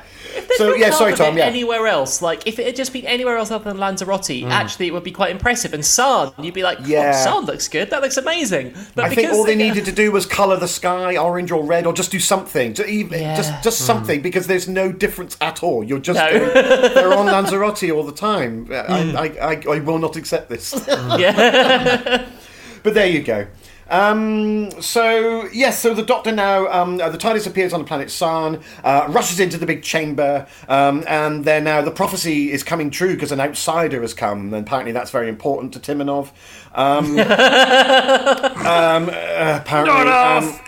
[0.54, 1.36] So yeah, sorry, Half of Tom.
[1.36, 1.46] it Yeah.
[1.46, 4.50] Anywhere else, like if it had just been anywhere else other than Lanzarote, mm.
[4.50, 5.74] actually it would be quite impressive.
[5.74, 7.02] And Sarn, you'd be like, Yeah.
[7.02, 7.12] yeah.
[7.12, 7.90] Sarn looks good.
[7.90, 8.74] That looks amazing.
[8.94, 11.86] But I think all they needed to do was colour the sky orange or red,
[11.86, 13.36] or just do something, to even Yeah.
[13.36, 13.86] just just hmm.
[13.86, 15.82] something, because there's no difference at all.
[15.84, 16.30] You're just No.
[16.30, 16.52] doing,
[16.94, 18.68] they're on Lanzarote all the time.
[18.70, 19.16] I, hmm.
[19.16, 20.74] I, I, I will not accept this.
[20.88, 22.26] yeah.
[22.82, 23.46] but there you go.
[23.88, 28.10] Um, so yes, so the Doctor now, um, uh, the TARDIS appears on the planet
[28.10, 32.90] Sarn, uh, rushes into the big chamber, um, and then now the prophecy is coming
[32.90, 36.30] true because an outsider has come, and apparently that's very important to Timanov.
[36.74, 37.18] Um,
[38.66, 40.60] um, uh, apparently, um,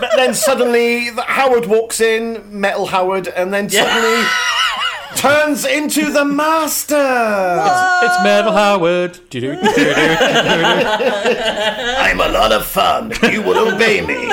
[0.00, 4.26] but then suddenly Howard walks in, Metal Howard, and then suddenly
[5.16, 6.94] turns into the Master.
[6.96, 9.18] It's Melville Howard.
[11.98, 13.12] I'm a lot of fun.
[13.30, 14.30] You will obey me.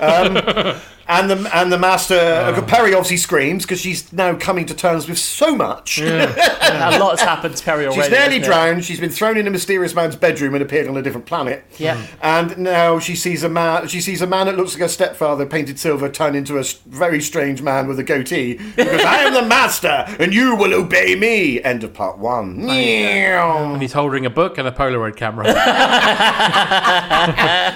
[0.00, 0.80] Um,
[1.10, 5.08] and the and the master uh, Peri obviously screams because she's now coming to terms
[5.08, 5.98] with so much.
[6.00, 8.02] a lot has happened to Peri already.
[8.02, 8.46] She's nearly hasn't it?
[8.46, 8.84] drowned.
[8.84, 11.64] She's been thrown in a mysterious man's bedroom and appeared on a different planet.
[11.78, 12.00] Yeah.
[12.22, 13.88] And now she sees a man.
[13.88, 17.20] She sees a man that looks like her stepfather, painted silver, turn into a very
[17.20, 18.54] strange man with a goatee.
[18.76, 21.60] Because I am the master, and you will obey me.
[21.62, 22.64] End of part one.
[22.64, 23.72] Meow.
[23.72, 25.46] And he's holding a book and a Polaroid camera.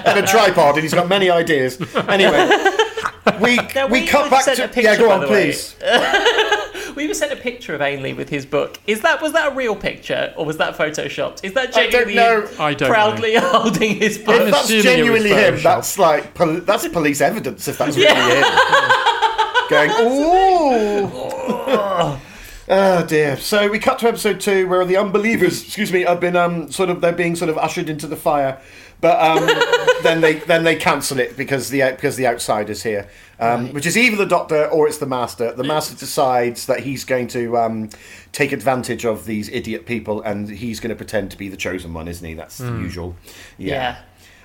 [0.05, 1.77] and a tripod, and he's got many ideas.
[1.95, 2.49] Anyway,
[3.41, 4.97] we Now, we we cut back sent to a picture, yeah.
[4.97, 5.75] Go on, please.
[6.95, 8.79] We were sent a picture of Ainley with his book.
[8.87, 11.43] Is that was that a real picture or was that photoshopped?
[11.43, 12.49] Is that I don't genuinely know.
[12.57, 14.41] I don't proudly holding his book?
[14.41, 17.67] If that's assuming it was genuinely him, that's like pol- that's police evidence.
[17.67, 18.43] If that's really him,
[19.69, 21.11] going ooh.
[22.67, 23.37] Oh dear.
[23.37, 26.89] So we cut to episode two, where the unbelievers, excuse me, have been um sort
[26.89, 28.59] of they're being sort of ushered into the fire,
[29.05, 29.45] but um
[30.03, 33.07] then they then they cancel it because the because the outsider's here,
[33.39, 35.51] um, which is either the doctor or it's the master.
[35.51, 37.89] The master decides that he's going to um
[38.31, 41.93] take advantage of these idiot people and he's going to pretend to be the chosen
[41.93, 42.33] one, isn't he?
[42.33, 43.15] That's the usual.
[43.59, 43.97] yeah.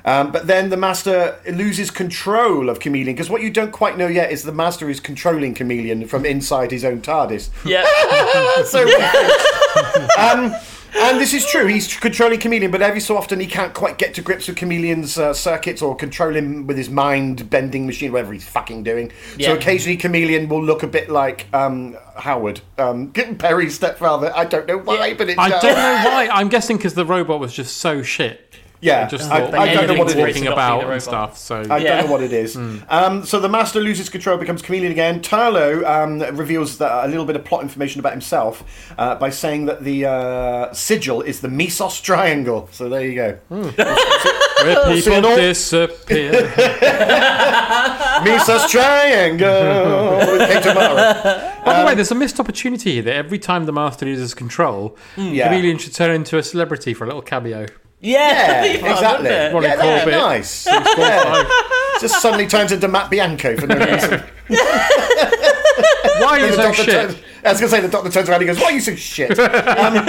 [0.03, 4.07] Um, but then the master loses control of Kamelion because what you don't quite know
[4.07, 7.51] yet is the master is controlling Kamelion from inside his own TARDIS.
[7.67, 7.85] Yeah.
[8.65, 8.81] so,
[10.19, 10.55] um,
[10.95, 11.67] and this is true.
[11.67, 15.19] He's controlling Kamelion, but every so often he can't quite get to grips with Kamelion's
[15.19, 19.13] uh, circuits or control him with his mind bending machine, whatever he's fucking doing.
[19.37, 19.49] Yeah.
[19.49, 24.33] So occasionally Kamelion will look a bit like um, Howard, um, Peri's stepfather.
[24.35, 25.63] I don't know why, but it I does.
[25.63, 26.29] don't know why.
[26.33, 28.47] I'm guessing because the robot was just so shit.
[28.83, 30.83] Yeah, I just I- thought I don't know what it everything's walking To not be
[30.85, 31.37] about and stuff.
[31.37, 31.97] So I Yeah.
[31.97, 32.57] don't know what it is.
[32.89, 35.21] Um, so the master loses control, becomes Kamelion again.
[35.21, 38.65] Turlough um, reveals that, a little bit of plot information about himself
[38.97, 42.69] uh, by saying that the uh, sigil is the Misos Triangle.
[42.73, 43.39] So there you go.
[43.49, 46.33] where people all- disappear.
[48.25, 49.47] Misos Triangle.
[50.43, 51.53] Okay, tomorrow.
[51.65, 54.97] By the way, there's a missed opportunity here that every time the master loses control,
[55.17, 55.49] Yeah.
[55.53, 57.67] Kamelion should turn into a celebrity for a little cameo.
[58.01, 58.19] Yeah.
[58.21, 59.29] Yeah, that'd fun, exactly.
[59.29, 59.55] wouldn't?
[59.55, 60.19] Ronnie yeah, Corbett.
[60.19, 60.67] nice.
[60.67, 61.49] Yeah.
[62.01, 64.23] Just suddenly turns into Matt Bianco for no reason.
[64.49, 66.87] Why are you so shit?
[66.87, 68.73] turns- I was going to say the doctor turns around and he goes, "Why are
[68.73, 70.07] you so shit?" Um,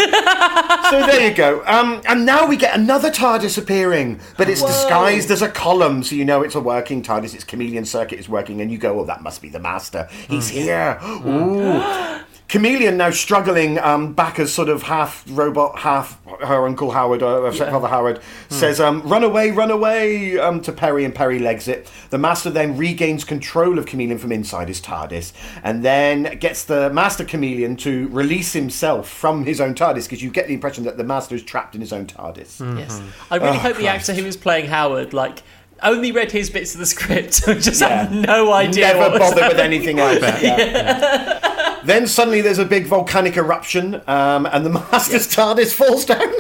[0.90, 1.64] so there you go.
[1.66, 6.16] Um, and now we get another TARDIS appearing, but it's disguised as a column, so
[6.16, 7.34] you know it's a working TARDIS.
[7.34, 10.10] Its chameleon circuit is working, and you go, "Oh, that must be the master.
[10.28, 11.82] He's here." Ooh.
[12.52, 17.46] Kamelion now struggling um, back as sort of half robot, half her Uncle Howard, or
[17.46, 21.70] her stepfather Howard, says, um, Run away, run away um, to Peri, and Peri legs
[21.70, 21.90] it.
[22.10, 25.32] The Master then regains control of Kamelion from inside his TARDIS,
[25.64, 30.30] and then gets the Master Kamelion to release himself from his own TARDIS, because you
[30.30, 32.78] get the impression that the Master is trapped in his own TARDIS.
[32.78, 33.02] Yes.
[33.30, 35.42] I really Oh, hope the actor who was playing Howard, like,
[35.84, 38.06] only read his bits of the script, so just Yeah.
[38.08, 38.94] had no idea.
[38.94, 40.20] Never bothered with anything else.
[40.42, 41.80] Yeah.
[41.86, 46.32] then suddenly there's a big volcanic eruption, um, and the Master's TARDIS falls down.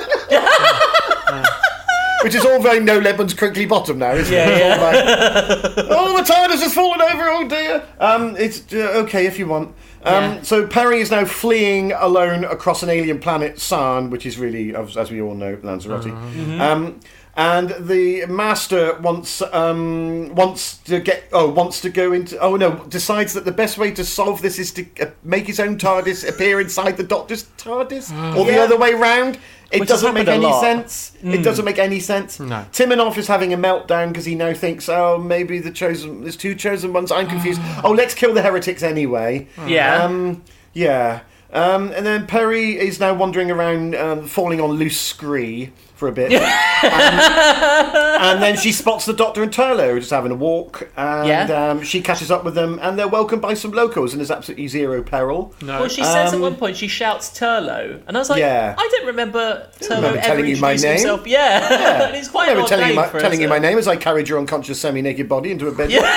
[2.23, 4.59] Which is all very no Lebanon's crinkly bottom now, isn't Yeah, it?
[4.59, 4.75] Yeah.
[4.75, 7.83] all like, oh, the TARDIS has fallen over, oh dear.
[7.99, 9.69] Um, it's uh, okay if you want.
[10.03, 10.41] Um, Yeah.
[10.43, 15.09] So Peri is now fleeing alone across an alien planet, Sarn, which is really, as,
[15.09, 16.03] we all know, Lanzarote.
[16.03, 16.61] Mm-hmm.
[16.61, 16.99] Um,
[17.35, 22.75] and the master wants um, wants to get oh wants to go into oh no
[22.89, 26.27] decides that the best way to solve this is to uh, make his own TARDIS
[26.27, 28.59] appear inside the Doctor's TARDIS or the Yeah.
[28.63, 29.37] other way round.
[29.71, 30.59] It Which doesn't make any lot.
[30.59, 31.13] sense.
[31.23, 32.41] It doesn't make any sense.
[32.41, 32.65] No.
[32.73, 36.55] Timanov is having a meltdown because he now thinks, oh, maybe the chosen, there's two
[36.55, 37.09] chosen ones.
[37.09, 37.61] I'm confused.
[37.85, 39.47] oh, let's kill the heretics anyway.
[39.65, 40.03] Yeah.
[40.03, 41.21] Um, yeah.
[41.53, 46.11] Um, and then Peri is now wandering around, um, falling on loose scree for a
[46.11, 46.31] bit.
[46.31, 46.43] and,
[48.23, 50.89] and then she spots the Doctor and Turlough who are just having a walk.
[50.95, 51.69] And Yeah.
[51.71, 54.67] um, she catches up with them, and they're welcomed by some locals, and there's absolutely
[54.69, 55.53] zero peril.
[55.61, 55.81] No.
[55.81, 58.73] Well, she says at Um, one point she shouts Turlough, and I was like, Yeah.
[58.77, 60.97] I don't remember Turlough remember ever telling you my introducing name.
[60.99, 61.27] himself.
[61.27, 63.47] Yeah, and it's I quite an remember odd telling, you my, for telling a- you
[63.49, 66.01] my name as I carried your unconscious semi-naked body into a bedroom.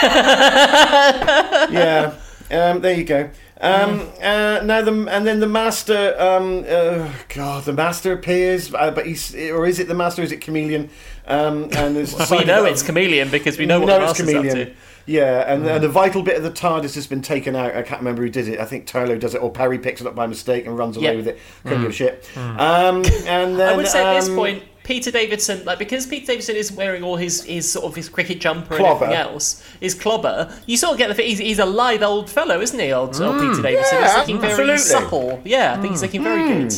[1.73, 2.15] yeah.
[2.51, 3.31] Um, there you go.
[3.65, 6.15] Um, uh, now the and then the master.
[6.19, 10.23] Um, uh, God, the master appears, uh, but he's or is it the master?
[10.23, 10.91] Or is it Kamelion?
[11.27, 14.35] Um, and there's We know it's Kamelion because we know what the know it's master's
[14.35, 14.67] up Kamelion.
[14.67, 14.75] to.
[15.07, 17.77] Yeah, and, and a vital bit of the TARDIS has been taken out.
[17.77, 18.59] I can't remember who did it.
[18.59, 21.11] I think Turlough does it, or Peri picks it up by mistake and runs away
[21.11, 21.17] Yeah.
[21.17, 21.39] with it.
[21.63, 22.27] Couldn't give a shit.
[22.37, 26.27] Um, and then I would say at this um, point, Peter Davison, like because Peter
[26.27, 29.07] Davison is wearing all his, his sort of his cricket jumper Clobber.
[29.07, 32.31] and everything else, his clobber, you sort of get the he's, he's a lithe old
[32.31, 32.93] fellow, isn't he?
[32.93, 33.99] Old, old Peter Davison.
[33.99, 34.01] Mm.
[34.01, 34.79] yeah, he's looking very absolutely.
[34.79, 35.43] supple.
[35.45, 36.73] Yeah, I think he's looking very good.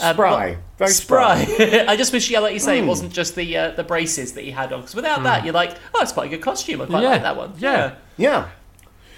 [0.00, 1.44] Uh, spry, very spry.
[1.44, 1.84] spry.
[1.88, 4.44] I just wish, yeah, like you say, it wasn't just the uh, the braces that
[4.44, 4.80] he had on.
[4.80, 6.80] Because without that, you're like, oh, it's quite a good costume.
[6.82, 7.52] I quite Yeah, like that one.
[7.58, 7.94] yeah.
[8.16, 8.48] Yeah.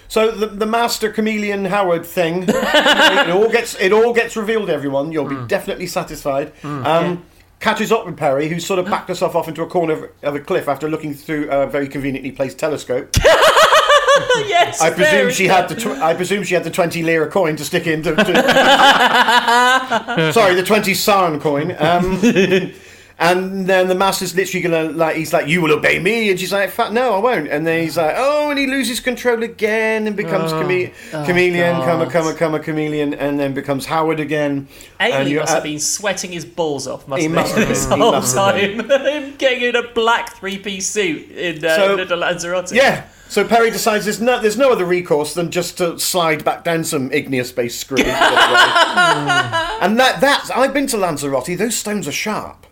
[0.07, 4.69] So the, the master Kamelion Howard thing, it all gets it all gets revealed.
[4.69, 6.53] Everyone, you'll be definitely satisfied.
[6.63, 7.25] Um,
[7.59, 10.35] Catches up with Peri, who's sort of backed herself off into a corner of, of
[10.35, 13.09] a cliff after looking through a very conveniently placed telescope.
[14.45, 17.55] yes, I presume she had the tw- I presume she had the twenty lira coin
[17.55, 18.15] to stick into.
[18.15, 18.25] To,
[20.33, 21.75] sorry, the twenty sarn coin.
[21.79, 22.19] Um,
[23.17, 26.51] and then the master's literally gonna like he's like, "You will obey me," and she's
[26.51, 30.05] like, "Fuck no, I won't." And then he's like, "Oh," and he loses control again
[30.07, 34.19] and becomes chame- Kamelion, come a come a come a chameleon, and then becomes Howard
[34.19, 34.67] again.
[34.99, 37.33] and Ainley you're must at- have been sweating his balls off, mustn't He he?
[37.33, 38.89] must have this been, he whole must have time.
[39.05, 42.71] Him getting in a black three-piece suit in uh, So- Little Lanzarote.
[42.73, 43.05] Yeah.
[43.27, 46.83] So Peri decides there's no there's no other recourse than just to slide back down
[46.83, 47.97] some igneous based screw.
[48.03, 51.57] and that that's I've been to Lanzarote.
[51.57, 52.65] Those stones are sharp.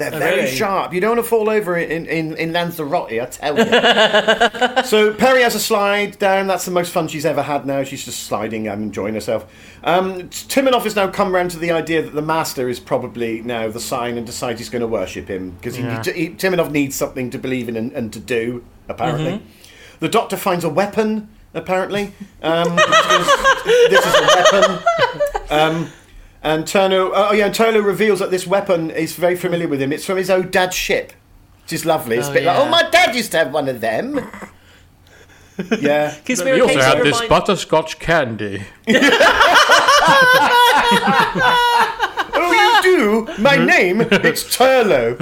[0.00, 0.56] They're very really?
[0.56, 0.94] sharp.
[0.94, 4.82] You don't want to fall over in, in, in Lanzarote, I tell you.
[4.84, 6.46] so Peri has a slide down.
[6.46, 7.82] That's the most fun she's ever had now.
[7.84, 9.44] She's just sliding and enjoying herself.
[9.84, 13.78] Um, has now come round to the idea that the master is probably now the
[13.78, 16.02] sign and decides he's going to worship him because he, Yeah.
[16.02, 19.42] he, Timanov needs something to believe in and, and to do, apparently.
[19.98, 22.14] The doctor finds a weapon, apparently.
[22.42, 22.74] Um,
[23.66, 24.82] this is a weapon.
[25.50, 25.90] Um,
[26.42, 29.92] and Turlough, oh yeah, and Turlough reveals that this weapon is very familiar with him.
[29.92, 31.12] It's from his old dad's ship,
[31.62, 32.16] which is lovely.
[32.18, 34.14] It's a Oh, bit like, oh, my dad used to have one of them.
[35.80, 36.14] yeah.
[36.26, 38.64] He also had this butterscotch candy.
[42.42, 43.28] Oh, you do?
[43.42, 44.00] My name?
[44.10, 45.16] It's Turlough.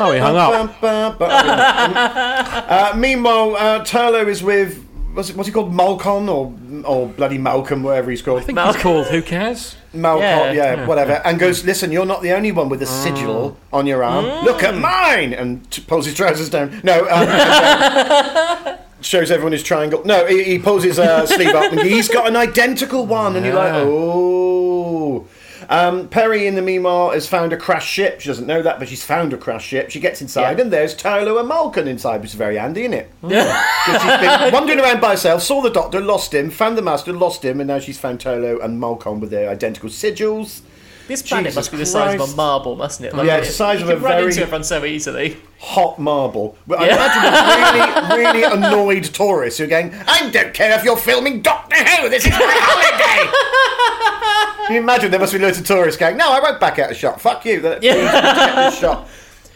[0.00, 0.76] Oh, he hung up.
[1.20, 4.84] uh, meanwhile, uh, Turlough is with
[5.14, 5.72] what's, it, what's he called?
[5.72, 6.52] Malkon or
[6.86, 8.40] or bloody Malkon, whatever he's called.
[8.40, 9.76] I think he's called Who Cares?
[9.94, 10.52] Malkon, Yeah.
[10.52, 10.86] yeah, Yeah.
[10.86, 14.26] whatever, and goes, "Listen, you're not the only one with a sigil on your arm.
[14.44, 16.80] Look at mine!" And t- pulls his trousers down.
[16.82, 20.02] No, um, and, uh, shows everyone his triangle.
[20.04, 23.46] No, he, he pulls his uh, sleeve up, and he's got an identical one, and
[23.46, 25.26] you're like, "Oh."
[25.68, 28.20] Um, Peri, in the meanwhile, has found a crashed ship.
[28.20, 29.90] She doesn't know that, but she's found a crashed ship.
[29.90, 30.62] She gets inside, Yeah.
[30.64, 33.10] and there's Turlough and Malkon inside, which is very handy, isn't it?
[33.20, 33.42] Because
[34.02, 37.44] she's been wandering around by herself, saw the doctor, lost him, found the master, lost
[37.44, 40.60] him, and now she's found Turlough and Malkon with their identical sigils.
[41.06, 43.14] This planet Jesus must be the size of a marble, mustn't it?
[43.14, 45.36] Like, Yeah, it's the size you of a run very- into everyone so easily.
[45.64, 46.56] Hot marble.
[46.76, 51.40] I imagine really, really annoyed tourists who are going, I don't care if you're filming
[51.40, 54.66] Doctor Who, this is my holiday!
[54.66, 56.90] Can you imagine there must be loads of tourists going, No, I won't back out
[56.90, 57.20] a shot.
[57.20, 57.78] Fuck you.
[57.80, 58.70] Yeah.
[58.70, 59.08] shot.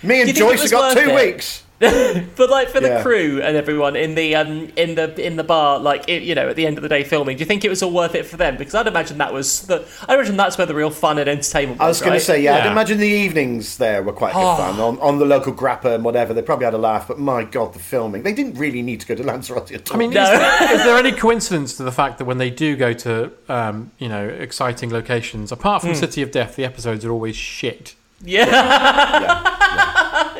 [0.03, 1.15] Me and you Joyce have got two it?
[1.15, 1.65] weeks.
[2.37, 3.03] But like for the Yeah.
[3.03, 6.49] crew and everyone in the um, in the in the bar, like it, you know,
[6.49, 8.27] at the end of the day filming, do you think it was all worth it
[8.27, 8.57] for them?
[8.57, 11.79] Because I'd imagine that was the I imagine that's where the real fun and entertainment
[11.79, 11.85] was.
[11.85, 12.19] I was going right?
[12.19, 15.25] to say, yeah, I'd imagine the evenings there were quite good fun on, on the
[15.25, 16.35] local grappa and whatever.
[16.35, 18.23] They probably had a laugh, but my god, the filming.
[18.23, 19.97] They didn't really need to go to Lanzarote at all.
[19.97, 22.77] I mean, is, there, is there any coincidence to the fact that when they do
[22.77, 27.11] go to, um, you know, exciting locations, apart from City of Death, the episodes are
[27.13, 27.95] always shit?
[28.25, 28.47] Yeah,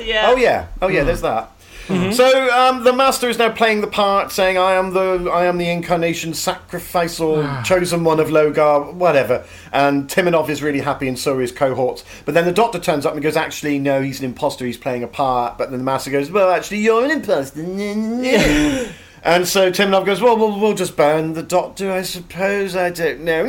[0.01, 0.27] yeah.
[0.29, 1.01] Oh yeah, oh yeah.
[1.01, 1.07] Hmm.
[1.07, 1.53] There's that.
[1.89, 2.13] Mm-hmm.
[2.13, 5.57] So um, the master is now playing the part, saying, "I am the, I am
[5.57, 7.63] the incarnation, sacrifice or ah.
[7.63, 12.05] chosen one of Logar, whatever." And Timanov is really happy, and so are his cohorts.
[12.27, 14.67] But then the doctor turns up and goes, "Actually, no, he's an imposter.
[14.67, 17.63] He's playing a part." But then the master goes, "Well, actually, you're an imposter."
[19.25, 22.75] And so Tim Love goes, well, well, we'll just burn the doctor, I suppose.
[22.77, 23.45] I don't know.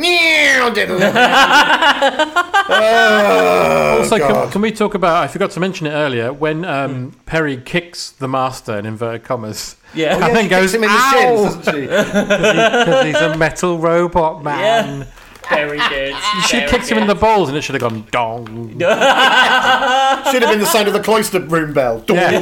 [2.68, 4.52] oh, Also, can, God.
[4.52, 5.22] can we talk about?
[5.22, 6.32] I forgot to mention it earlier.
[6.32, 10.14] When um, Peri kicks the master in inverted commas, Yeah.
[10.14, 11.12] and Oh, Yeah, then goes him in the "Ow!"
[11.52, 11.80] shins, doesn't she?
[11.86, 15.00] because he's a metal robot man.
[15.00, 15.06] Yeah.
[15.48, 16.14] Very good.
[16.46, 18.68] She Very kicked him in the balls, and it should have gone dong.
[18.78, 22.04] Should have been the sound of the cloister room bell.
[22.08, 22.38] Yeah.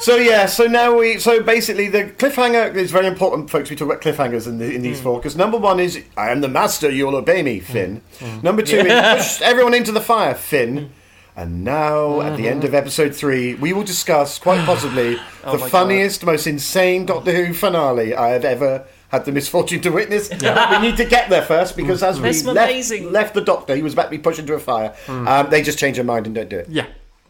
[0.00, 3.70] So yeah, so now we, so basically the cliffhanger is very important, folks.
[3.70, 6.40] We talk about cliffhangers in, the, in these four because number one is I am
[6.40, 8.02] the master, you'll obey me, Finn.
[8.18, 8.40] Hmm.
[8.42, 8.84] Number two is
[9.16, 10.90] push everyone into the fire, Finn.
[11.34, 15.58] And now, at the end of episode three, we will discuss, quite possibly, the Oh
[15.58, 20.28] my funniest, most insane Doctor Who finale I have ever had the misfortune to witness.
[20.28, 23.82] But we need to get there first because as we left, left the Doctor, he
[23.82, 24.94] was about to be pushed into a fire.
[25.08, 26.68] Um, they just change their mind and don't do it.
[26.70, 26.86] Yeah,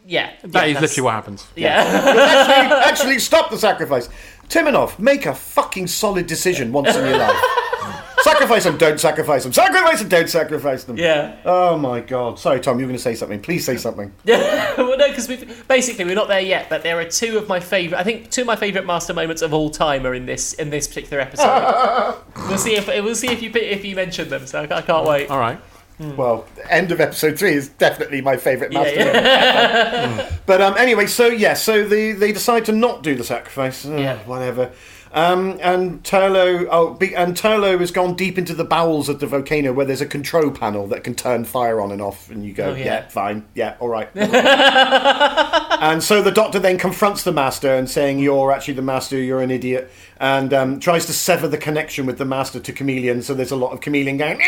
[0.07, 1.47] Yeah, that yeah, is that's- literally what happens.
[1.55, 4.07] Yeah, actually, actually stop the sacrifice.
[4.47, 7.37] Timanov, make a fucking solid decision once in your life.
[8.23, 9.51] sacrifice them, don't sacrifice them.
[9.51, 10.97] Sacrifice them, don't sacrifice them.
[10.97, 11.35] yeah.
[11.43, 12.39] Oh my god.
[12.39, 13.41] Sorry, Tom, you were going to say something.
[13.41, 14.13] Please say something.
[14.23, 14.73] Yeah.
[14.77, 17.59] well, no, because we've basically we're not there yet, but there are two of my
[17.59, 17.99] favorite.
[17.99, 20.69] I think two of my favorite master moments of all time are in this in
[20.69, 22.17] this particular episode.
[22.47, 24.47] we'll see if we'll see if you if you mention them.
[24.47, 25.29] So I, I can't wait.
[25.29, 25.59] All right.
[25.99, 28.99] Well, end of episode three is definitely my favourite master.
[28.99, 30.07] yeah.
[30.07, 30.33] moment.
[30.45, 33.85] But um, anyway, so yeah, so they, they decide to not do the sacrifice.
[33.85, 34.17] Ugh, Yeah.
[34.25, 34.71] Whatever.
[35.11, 39.25] Um, and Turlough, oh, be, and Turlough has gone deep into the bowels of the
[39.25, 42.53] volcano where there's a control panel that can turn fire on and off, and you
[42.53, 42.85] go, Oh, yeah.
[42.85, 43.07] yeah.
[43.07, 44.09] fine, yeah, all right.
[44.15, 49.17] and so the Doctor then confronts the Master and saying, "You're actually the Master.
[49.17, 49.89] You're an idiot,"
[50.19, 53.23] and um, tries to sever the connection with the Master to Kamelion.
[53.23, 54.39] So there's a lot of Kamelion going.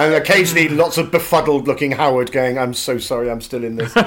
[0.00, 4.02] And occasionally, lots of befuddled-looking Howard going, "I'm so sorry, I'm still in this." I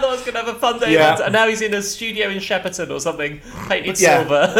[0.00, 1.18] thought I was going to have a fun day, Yeah.
[1.22, 4.20] and now he's in a studio in Shepperton or something, painted Yeah.
[4.26, 4.52] silver.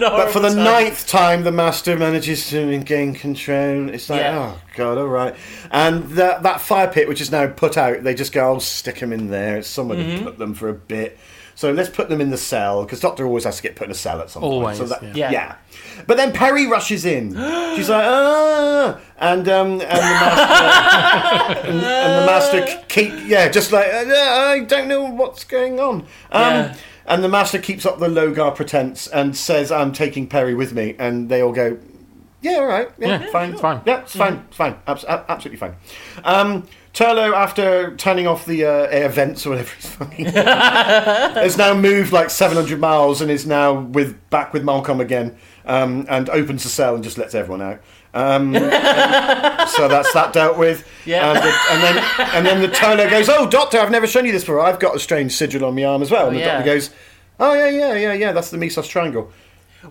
[0.00, 3.88] But for the ninth time, the master manages to gain control.
[3.88, 4.52] It's like, Yeah.
[4.56, 5.34] oh god, all right.
[5.70, 8.98] And that that fire pit, which is now put out, they just go, "I'll stick
[9.00, 10.18] them in there." It's somewhere Mm-hmm.
[10.18, 11.18] to put them for a bit.
[11.60, 13.90] So let's put them in the cell because Doctor always has to get put in
[13.90, 14.88] a cell at some Always, point.
[14.88, 15.30] So yeah.
[15.30, 15.56] yeah.
[16.06, 17.32] But then Peri rushes in.
[17.76, 23.72] She's like, ah, and um, and the master, and, and the master keep, yeah, just
[23.72, 25.96] like uh, I don't know what's going on.
[25.96, 26.76] Um, Yeah.
[27.04, 30.96] And the master keeps up the Logar pretense and says, "I'm taking Peri with me,"
[30.98, 31.76] and they all go,
[32.40, 33.80] "Yeah, all right, yeah, Yeah, fine, it's fine.
[33.84, 35.74] yeah, it's fine, it's fine, Abs- absolutely fine."
[36.24, 41.72] Um, Turlough, after turning off the uh, air vents or whatever, he's fucking- has now
[41.74, 45.36] moved like 700 miles and is now with back with Malkon again,
[45.66, 47.80] um, and opens the cell and just lets everyone out.
[48.12, 50.84] Um, so that's that dealt with.
[51.06, 51.30] Yeah.
[51.30, 54.32] And, the, and then and then the Turlough goes, "Oh, Doctor, I've never shown you
[54.32, 54.58] this before.
[54.60, 56.52] I've got a strange sigil on my arm as well." And Oh, the yeah.
[56.56, 56.90] Doctor goes,
[57.38, 58.32] "Oh yeah, yeah, yeah, yeah.
[58.32, 59.30] That's the Misos Triangle.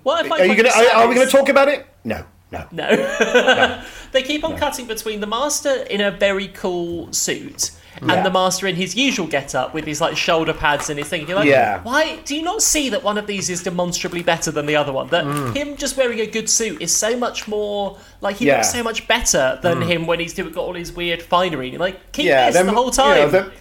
[0.03, 0.67] what if I Are you gonna?
[0.69, 1.87] Are, are we going to talk about it?
[2.03, 2.65] No, no.
[2.71, 3.83] No.
[4.11, 7.71] they keep on cutting between the master in a very cool suit
[8.01, 8.13] Yeah.
[8.13, 11.27] and the master in his usual get-up with his like shoulder pads and his thing.
[11.27, 11.81] You're like, Yeah.
[11.83, 14.91] why do you not see that one of these is demonstrably better than the other
[14.91, 15.07] one?
[15.09, 15.25] That
[15.55, 18.47] him just wearing a good suit is so much more like he Mm.
[18.47, 18.53] Yeah.
[18.53, 18.57] Mm.
[18.57, 21.69] looks so much better than him when he's doing got all his weird finery.
[21.69, 23.17] You're like, keep Yeah, this then, the whole you time.
[23.17, 23.51] know, then-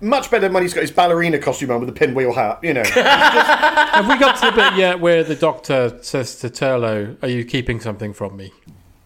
[0.00, 2.60] much better than when he's got his ballerina costume on with a pinwheel hat.
[2.62, 2.84] You know.
[2.94, 7.44] Have we got to the bit yet where the doctor says to Turlough, "Are you
[7.44, 8.52] keeping something from me?"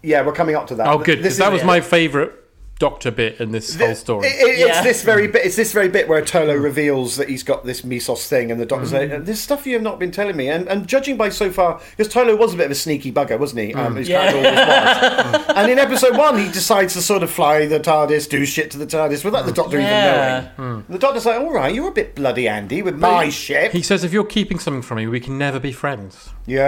[0.03, 0.87] yeah, we're coming up to that.
[0.87, 2.33] Oh, good, This because that was my favourite
[2.81, 4.27] doctor bit in this whole story.
[4.27, 4.67] It- it- Yeah.
[4.71, 5.45] It's this very bit.
[5.47, 8.67] It's this very bit where Turlough reveals that he's got this Misos thing, and the
[8.67, 9.11] doctor's Mm.
[9.13, 11.81] like, "There's stuff you have not been telling me." And, and judging by so far,
[11.97, 13.73] because Turlough was a bit of a sneaky bugger, wasn't he?
[13.73, 13.79] Mm.
[13.87, 14.33] Um, he's Yeah.
[14.33, 18.45] kind of and in episode one, he decides to sort of fly the TARDIS, do
[18.45, 20.39] shit to the TARDIS without the Doctor Yeah.
[20.57, 20.85] even knowing.
[20.89, 24.03] The Doctor's like, "All right, you're a bit bloody Andy with my ship." he says,
[24.03, 26.61] "If you're keeping something from me, we can never be friends." yeah.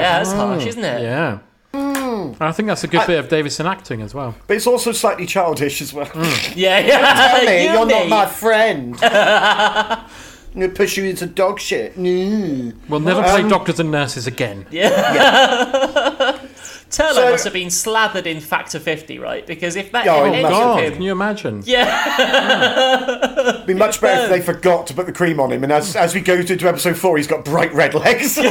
[0.00, 1.02] yeah, that's harsh, isn't it?
[1.02, 1.38] Yeah.
[1.76, 4.34] And I think that's a good bit of Davison acting as well.
[4.46, 6.10] but it's also slightly childish as well.
[6.54, 7.14] Yeah, yeah.
[7.36, 8.96] Tell me, You you're and not my friend.
[9.02, 11.96] I'm gonna push you into dog shit.
[11.96, 12.74] Mm.
[12.88, 14.66] We'll never play doctors and nurses again.
[16.90, 19.46] Turlough So- must have been slathered in Factor 50, right?
[19.46, 20.58] Because if that Oh, ended massive.
[20.58, 21.62] God, with can you imagine?
[21.64, 25.72] Yeah It'd be much better if they forgot to put the cream on him, and
[25.72, 28.36] as, as we go to episode four, he's got bright red legs.
[28.38, 28.46] like,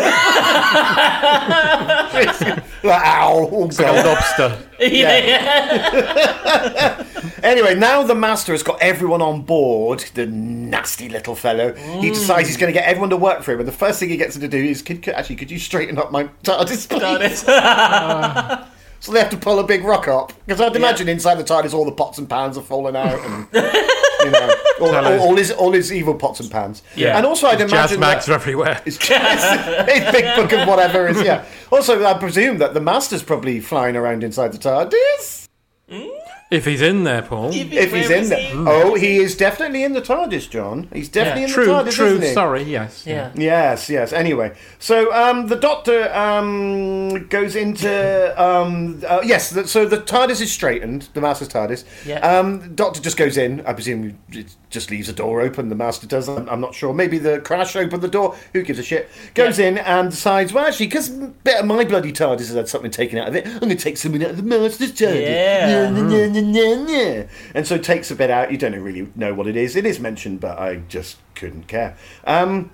[2.84, 3.50] ow!
[3.52, 4.62] oh, Like a lobster.
[4.80, 7.04] yeah, yeah.
[7.44, 11.74] Anyway, now the master has got everyone on board, the nasty little fellow.
[11.74, 12.14] He mm.
[12.14, 14.18] decides he's going to get everyone to work for him, and the first thing he
[14.18, 17.44] gets them to do is, could, could- actually, could you straighten up my TARDIS, please?
[17.44, 18.60] Got it.
[19.00, 20.34] So they have to pull a big rock up.
[20.46, 23.48] Because I'd imagine inside the TARDIS all the pots and pans are falling out, and
[23.54, 26.82] you know, all, all, all his all his evil pots and pans.
[26.96, 27.16] Yeah.
[27.16, 28.82] and also I'd Jazz imagine mags are everywhere.
[28.84, 31.46] His, his big book of whatever is yeah.
[31.72, 35.50] Also, I presume that the master's probably flying around inside the TARDIS.
[35.90, 36.10] Mm.
[36.52, 37.50] If he's in there, Paul.
[37.54, 38.54] If he's in there, he?
[38.56, 40.88] oh, he is definitely in the TARDIS, John.
[40.94, 43.04] He's definitely in the True, TARDIS, true, isn't sorry, yes.
[43.06, 43.32] Yeah.
[43.34, 44.14] Yes, yes.
[44.14, 49.50] Anyway, so um, the Doctor um, goes into um, uh, yes.
[49.50, 51.10] The, so the TARDIS is straightened.
[51.16, 51.84] The Master's TARDIS.
[52.06, 52.20] Yeah.
[52.20, 53.66] Um, Doctor just goes in.
[53.66, 55.70] I presume it just leaves the door open.
[55.70, 56.30] The Master does.
[56.30, 56.94] I'm, I'm not sure.
[56.94, 58.36] Maybe the Crash opened the door.
[58.54, 59.10] Who gives a shit?
[59.34, 60.54] Goes in and decides.
[60.54, 63.48] Well, actually, because bit of my bloody TARDIS has had something taken out of it.
[63.48, 65.22] I'm going to take something out of the Master's TARDIS.
[65.22, 65.90] Yeah.
[65.90, 67.28] Nah, nah, nah.
[67.56, 68.52] And so takes a bit out.
[68.52, 69.76] You don't really know what it is.
[69.76, 71.98] It is mentioned, but I just couldn't care.
[72.26, 72.70] Um,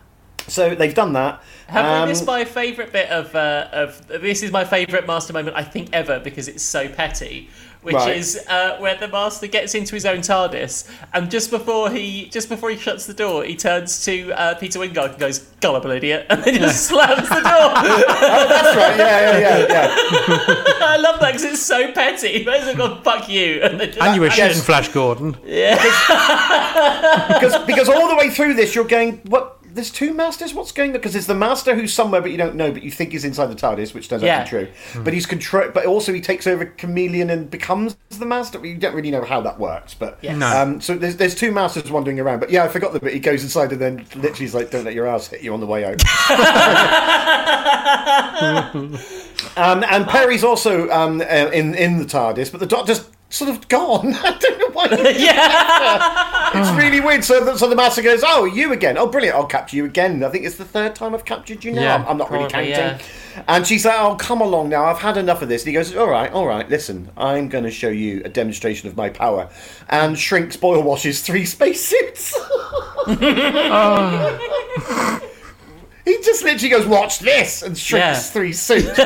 [0.48, 1.42] so they've done that.
[1.68, 5.34] Have Um, we missed my favourite bit of uh, of this is my favourite master
[5.34, 7.50] moment I think ever because it's so petty,
[7.82, 8.16] which Right.
[8.18, 12.48] is uh, where the master gets into his own TARDIS and just before he just
[12.50, 16.26] before he shuts the door, he turns to uh, Peter Wyngarde and goes "gullible idiot"
[16.30, 17.44] and then just slams the door.
[17.44, 18.98] oh, That's right.
[18.98, 20.64] Yeah, yeah, yeah, yeah.
[20.82, 22.40] I love that because it's so petty.
[22.40, 24.38] He basically gone "fuck you" and just, And you were Yes.
[24.60, 25.36] shitting Flash Gordon.
[25.44, 25.76] Yeah.
[27.34, 29.58] because because all the way through this, you're going, what?
[29.74, 30.54] There's two masters.
[30.54, 30.94] What's going on?
[30.94, 33.48] Because there's the master who's somewhere, but you don't know, but you think he's inside
[33.48, 34.44] the TARDIS, which turns out Yeah.
[34.44, 35.02] to be true.
[35.04, 35.70] But he's control.
[35.74, 38.64] But also he takes over Kamelion and becomes the master.
[38.66, 40.38] You don't really know how that works, but Yes.
[40.38, 40.48] No.
[40.62, 42.40] um, so there's there's two masters wandering around.
[42.40, 43.14] But yeah, I forgot the bit.
[43.14, 45.60] He goes inside and then literally is like, "Don't let your ass hit you on
[45.60, 46.02] the way out."
[49.58, 53.68] um, and Peri's also um, uh, in in the TARDIS, but the Doctor's sort of
[53.68, 54.14] gone.
[54.24, 54.88] I don't know why.
[55.18, 56.52] yeah.
[56.54, 57.24] It's really weird.
[57.24, 58.96] So the, so the master goes, "Oh, you again?
[58.98, 59.36] Oh, brilliant!
[59.36, 60.24] I'll capture you again.
[60.24, 61.82] I think it's the third time I've captured you now.
[61.82, 63.00] Yeah, I'm, I'm not really counting."
[63.48, 64.84] And she's like, "Oh, come along now.
[64.86, 66.70] I've had enough of this." And he goes, "All right, all right.
[66.70, 69.50] Listen, I'm going to show you a demonstration of my power."
[69.90, 72.38] And shrinks, boil washes three spacesuits.
[76.04, 78.16] He just literally goes, "Watch this," and shrinks Yeah.
[78.16, 78.98] three suits.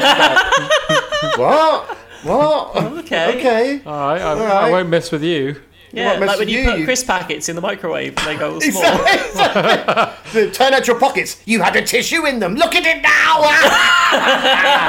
[1.38, 1.98] what?
[2.26, 2.76] What?
[3.06, 3.38] Okay.
[3.38, 3.82] Okay.
[3.86, 5.62] All right, I, I won't mess with you.
[5.94, 8.62] Yeah, like when you, you, put you- crisp packets in the microwave they go all
[8.62, 8.84] small.
[9.06, 10.50] Exactly.
[10.52, 11.40] Turn out your pockets.
[11.46, 12.56] You had a tissue in them.
[12.56, 13.44] Look at it now.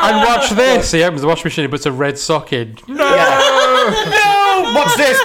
[0.08, 0.90] And watch this.
[0.92, 2.76] He opens the washing machine and puts a red sock in.
[2.88, 2.94] No.
[2.96, 4.72] no!
[4.74, 5.20] Watch this!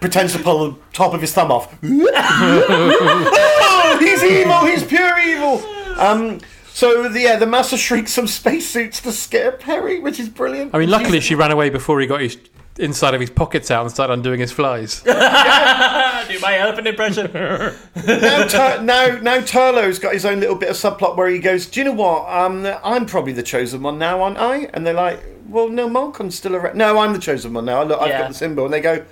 [0.00, 1.72] Pretends to pull the top of his thumb off.
[1.84, 4.66] oh, he's evil!
[4.66, 5.62] He's pure evil!
[5.98, 6.40] Um,
[6.74, 10.74] so, the, yeah, the Master shrinks some spacesuits to scare Peri, which is brilliant.
[10.74, 12.36] I mean, luckily she ran away before he got his
[12.78, 15.02] inside of his pockets out and started undoing his flies.
[15.02, 15.10] Do
[16.40, 17.30] my elephant impression.
[17.34, 21.66] now, Tur- now, now Turlough's got his own little bit of subplot where he goes,
[21.66, 22.26] "Do you know what?
[22.32, 26.34] Um, I'm probably the chosen one now, aren't I?" And they're like, "Well, no, Malkon's
[26.36, 26.76] still around.
[26.78, 27.82] No, I'm the chosen one now.
[27.82, 28.18] Look, I've Yeah.
[28.22, 29.04] got the symbol." And they go,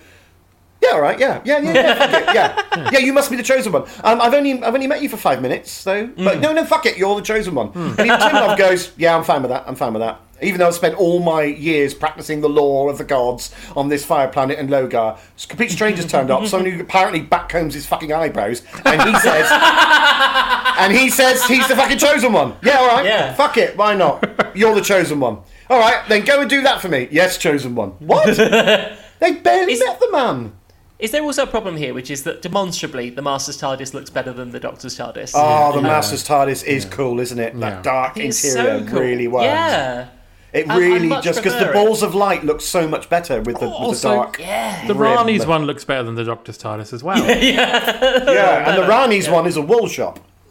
[0.83, 2.99] "Yeah, all right, yeah, yeah, yeah, yeah, fuck it, yeah, yeah.
[2.99, 3.83] You must be the chosen one.
[4.05, 6.07] Um, I've only, I've only met you for five minutes, though.
[6.07, 9.25] But no, no, fuck it, you're the chosen one." And even Timanov goes, "Yeah, I'm
[9.25, 9.65] fine with that.
[9.67, 12.97] I'm fine with that." Even though I've spent all my years practicing the law of
[12.97, 15.19] the gods on this fire planet and Logar,
[15.49, 16.47] complete strangers turned up.
[16.47, 19.47] Someone who apparently backcombs his fucking eyebrows, and he says,
[20.79, 22.55] and he says he's the fucking chosen one.
[22.63, 23.05] Yeah, all right.
[23.05, 23.35] Yeah.
[23.35, 23.77] Fuck it.
[23.77, 24.57] Why not?
[24.57, 25.41] You're the chosen one.
[25.69, 27.07] All right, then go and do that for me.
[27.11, 27.91] Yes, chosen one.
[28.01, 28.35] What?
[29.21, 30.53] they barely met the man.
[31.01, 34.33] Is there also a problem here, which is that demonstrably the Master's TARDIS looks better
[34.33, 35.33] than the Doctor's TARDIS?
[35.35, 37.55] Oh, the Master's TARDIS is cool, isn't it?
[37.55, 37.61] Yeah.
[37.61, 39.01] That dark It's interior so cool.
[39.01, 39.45] really works.
[39.45, 40.09] Yeah.
[40.53, 43.61] It I- I really just because the balls of light look so much better with
[43.61, 44.39] the, with the Also, dark.
[44.41, 44.87] Yeah.
[44.87, 45.13] The Rim.
[45.17, 47.19] Rani's one looks better than the Doctor's TARDIS as well.
[47.43, 50.19] Yeah, and the Rani's one is a wool shop.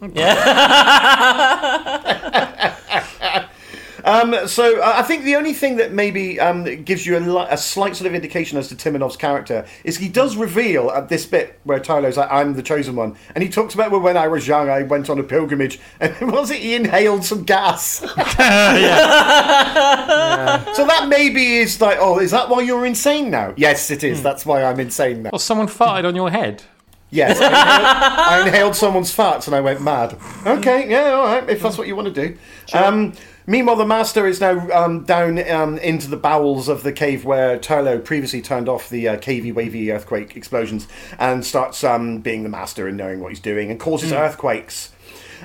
[4.10, 7.20] um, so uh, I think the only thing that maybe um, that gives you a,
[7.20, 11.08] li- a slight sort of indication as to Timanov's character is he does reveal at
[11.08, 14.16] this bit where Turlough's like, "I'm the chosen one," and he talks about well, when
[14.16, 18.00] I was young, I went on a pilgrimage, and was it he inhaled some gas?
[20.74, 23.54] So that maybe is like, oh, is that why you're insane now?
[23.56, 24.22] Yes, it is.
[24.22, 25.30] That's why I'm insane now.
[25.32, 26.62] Well, someone farted on your head.
[27.10, 30.16] Yes, I inhaled, I inhaled someone's farts and I went mad.
[30.46, 32.38] Okay, yeah, all right, if that's what you want to do.
[32.72, 33.14] Um,
[33.50, 37.58] meanwhile, the master is now um, down um, into the bowels of the cave where
[37.58, 40.86] Turlo previously turned off the uh, cavey, wavy earthquake explosions
[41.18, 44.92] and starts um, being the master and knowing what he's doing and causes earthquakes.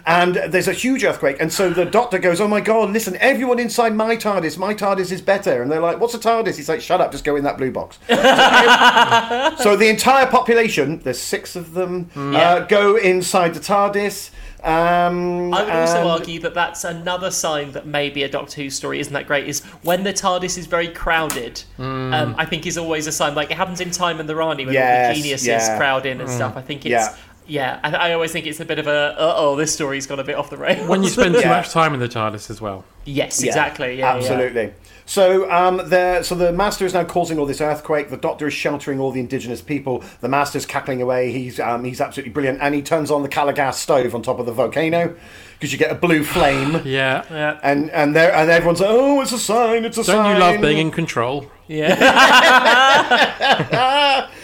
[0.06, 2.92] And there's a huge earthquake, and so the doctor goes, "Oh my god!
[2.92, 4.58] Listen, everyone inside my TARDIS.
[4.58, 7.12] My TARDIS is better." And they're like, "What's a TARDIS?" He's like, "Shut up!
[7.12, 7.98] Just go in that blue box."
[9.64, 14.32] So the entire population, there's six of them, uh, go inside the TARDIS.
[14.66, 18.70] Um, I would also and- argue that that's another sign that maybe a Doctor Who
[18.70, 19.48] story isn't that great.
[19.48, 21.64] Is when the TARDIS is very crowded.
[21.78, 23.36] Um, I think is always a sign.
[23.36, 25.78] Like it happens in Time and the Rani when all the geniuses yeah.
[25.78, 26.58] crowd in and stuff.
[26.58, 27.16] I think it's Yeah.
[27.48, 27.80] yeah.
[27.84, 30.24] I, I always think it's a bit of a uh oh, this story's gone a
[30.24, 30.88] bit off the rails.
[30.90, 31.50] When you spend too Yeah.
[31.50, 32.84] much time in the TARDIS as well.
[33.06, 34.00] yes, Yeah, exactly.
[34.00, 34.18] Yeah, yeah.
[34.18, 34.74] absolutely.
[35.08, 38.10] So, um, the so the master is now causing all this earthquake.
[38.10, 40.04] The doctor is sheltering all the indigenous people.
[40.22, 41.32] The master's cackling away.
[41.32, 44.40] He's um, he's absolutely brilliant, and he turns on the Calor gas stove on top
[44.40, 45.16] of the volcano
[45.54, 46.82] because you get a blue flame.
[46.86, 47.24] Yeah.
[47.30, 47.60] Yeah.
[47.62, 50.34] And and there and everyone's like, oh, it's a sign, it's a Don't sign.
[50.36, 51.52] you love being in control?
[51.68, 51.96] Yeah.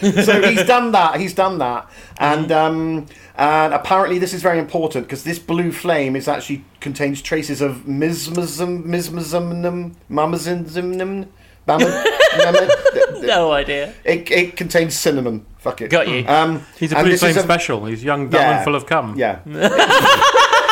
[0.00, 1.20] so he's done that.
[1.20, 3.06] He's done that, and um,
[3.36, 7.84] and apparently this is very important because this blue flame is actually contains traces of
[7.86, 11.28] mismism, mismism, mamazimnum,
[13.22, 13.94] no idea.
[14.04, 15.46] It, it contains cinnamon.
[15.58, 15.90] Fuck it.
[15.90, 16.26] Got you.
[16.26, 17.84] Um, He's a blue flame a- special.
[17.86, 18.56] He's young, dumb, Yeah.
[18.56, 19.16] and full of cum.
[19.16, 19.38] Yeah.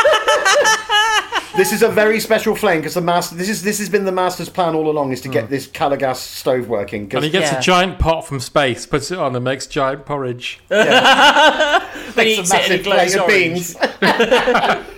[1.60, 3.34] this is a very special flame because the master.
[3.36, 5.98] This is this has been the master's plan all along is to get this Calor
[5.98, 7.06] gas stove working.
[7.08, 7.58] 'cause- And he gets Yeah.
[7.58, 10.60] a giant pot from space, puts it on, and makes giant porridge.
[10.68, 13.30] Then he Makes a eats it and massive it glows plate of orange.
[13.30, 13.74] beans.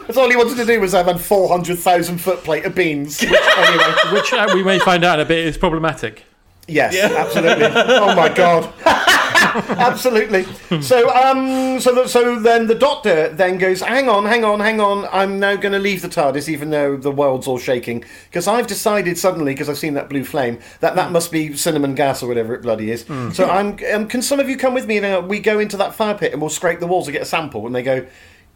[0.07, 3.21] That's all he wanted to do was have a 400,000 foot plate of beans.
[3.21, 6.25] Which, anyway, Which uh, we may find out in a bit is problematic.
[6.69, 7.67] Yes, absolutely.
[7.67, 8.73] Oh my god.
[9.55, 10.45] Absolutely.
[10.83, 14.81] So, um, so, the, so then the Doctor then goes, "Hang on, hang on, hang
[14.81, 15.07] on.
[15.13, 18.67] I'm now going to leave the TARDIS, even though the world's all shaking, because I've
[18.67, 22.29] decided suddenly, because I've seen that blue flame, that that must be cinnamon gas or
[22.29, 23.05] whatever it bloody is.
[23.35, 23.79] So, I'm.
[23.93, 24.97] Um, can some of you come with me?
[24.99, 27.23] And uh, we go into that fire pit and we'll scrape the walls and get
[27.23, 27.67] a sample.
[27.67, 28.07] And they go."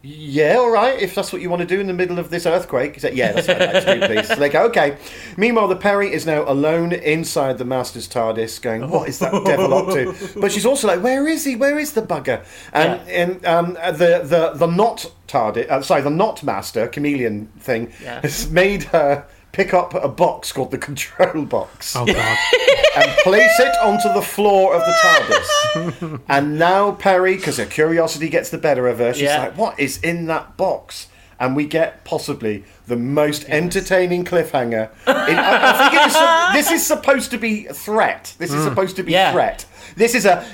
[0.08, 0.96] Yeah, all right.
[1.00, 3.14] If that's what you want to do in the middle of this earthquake, he said,
[3.16, 4.96] "Yeah, that's what I'd like to do, please." So they go, "Okay."
[5.36, 9.74] Meanwhile, the Peri is now alone inside the Master's TARDIS, going, "What is that devil
[9.74, 11.56] up to?" But she's also like, "Where is he?
[11.56, 16.10] Where is the bugger?" And and um, the the the not TARDIS, uh, sorry, the
[16.10, 18.20] not Master Kamelion thing Yeah.
[18.20, 19.24] has made her
[19.56, 22.16] pick up a box called the control box Oh god.
[22.96, 26.20] and place it onto the floor of the TARDIS.
[26.28, 29.44] and now Peri, because her curiosity gets the better of her, she's Yeah.
[29.44, 31.06] like, "What is in that box?"
[31.40, 34.90] And we get possibly the most entertaining cliffhanger.
[35.06, 38.34] In, I, I think it is, this is supposed to be threat.
[38.38, 38.68] This is mm.
[38.68, 39.32] supposed to be Yeah.
[39.32, 39.64] threat.
[39.96, 40.44] This is a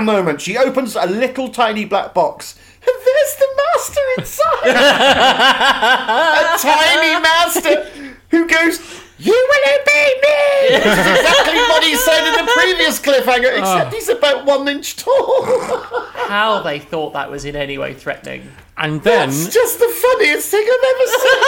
[0.00, 0.40] moment.
[0.40, 2.56] She opens a little tiny black box.
[2.82, 4.70] And there's the master inside.
[6.40, 7.84] a tiny master
[8.30, 8.80] who goes,
[9.18, 10.76] You will obey me!
[10.76, 13.96] Which is exactly what he said in the previous cliffhanger, except oh.
[13.96, 15.44] he's about one inch tall.
[16.28, 18.50] How they thought that was in any way threatening.
[18.82, 21.42] And then, It's just the funniest thing I've ever seen.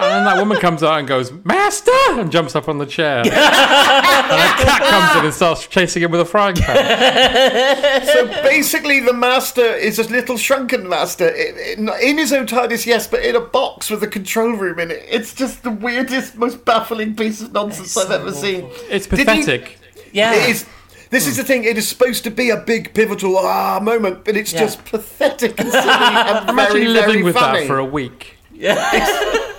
[0.00, 3.18] and then that woman comes out and goes, "Master!" and jumps up on the chair.
[3.24, 8.04] and a cat comes in and starts chasing him with a frying pan.
[8.06, 12.86] so basically, the master is a little shrunken master in, in, in his own TARDIS,
[12.86, 15.04] yes, but in a box with a control room in it.
[15.08, 18.68] It's just the weirdest, most baffling piece of nonsense I've ever seen.
[18.90, 19.78] It's Did he- pathetic.
[20.12, 20.34] Yeah.
[20.34, 20.66] It is.
[21.14, 21.62] This is the thing.
[21.64, 24.60] It is supposed to be a big pivotal ah moment, but it's Yeah.
[24.60, 27.60] just pathetic and silly and Imagine very, living very with funny.
[27.60, 28.36] that for a week.
[28.52, 28.74] Yeah.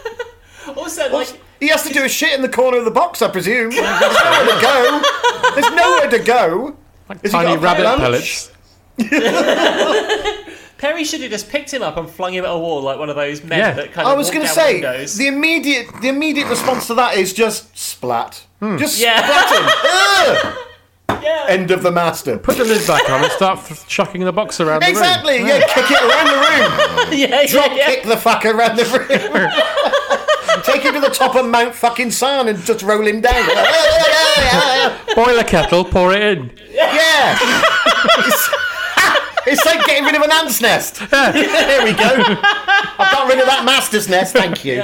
[0.76, 1.30] Also, like,
[1.62, 3.70] He has to do a shit in the corner of the box, I presume.
[3.76, 5.02] There's nowhere to go.
[5.56, 6.76] There's nowhere to go.
[7.08, 8.50] Like Has tiny got a packed rabbit lunch?
[9.00, 10.46] pellets.
[10.78, 13.10] Peri should have just picked him up and flung him at a wall like one
[13.10, 13.72] of those men Yeah.
[13.72, 15.16] that kind of I was going to say windows.
[15.16, 18.44] the immediate the immediate response to that is just splat.
[18.78, 19.22] Just Yeah.
[19.24, 19.50] splat
[20.46, 20.54] him.
[21.10, 21.24] Ugh.
[21.24, 21.46] Yeah.
[21.50, 22.38] End of the master.
[22.38, 24.96] Put the lid back on and start f- chucking the box around the room.
[24.98, 25.38] Exactly.
[25.38, 27.20] Yeah, kick it around the room.
[27.20, 27.86] yeah, yeah, Drop yeah.
[27.88, 29.52] kick the fucker around the room.
[30.64, 33.46] Take him to the top of Mount fucking Sarn and just roll him down.
[35.16, 36.52] Boil a kettle, pour it in.
[36.72, 37.38] Yeah.
[38.20, 38.50] It's,
[39.48, 40.96] it's like getting rid of an ant's nest.
[41.12, 42.10] there we go.
[42.98, 44.82] I've got rid of that master's nest, thank you.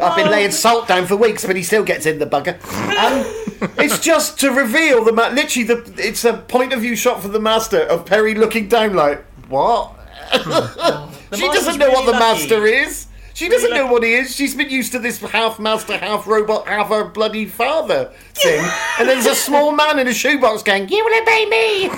[0.00, 2.54] I've been laying salt down for weeks, but he still gets in the bugger.
[2.98, 7.22] Um, it's just to reveal the ma- literally the it's a point of view shot
[7.22, 9.94] for the master of Peri looking down like what?
[10.32, 12.18] she doesn't know what the lucky.
[12.18, 13.06] master is.
[13.38, 14.34] She doesn't know what he is.
[14.34, 18.68] She's been used to this half master, half robot, half her bloody father thing.
[18.98, 21.88] and there's a small man in a shoebox going, You will obey me!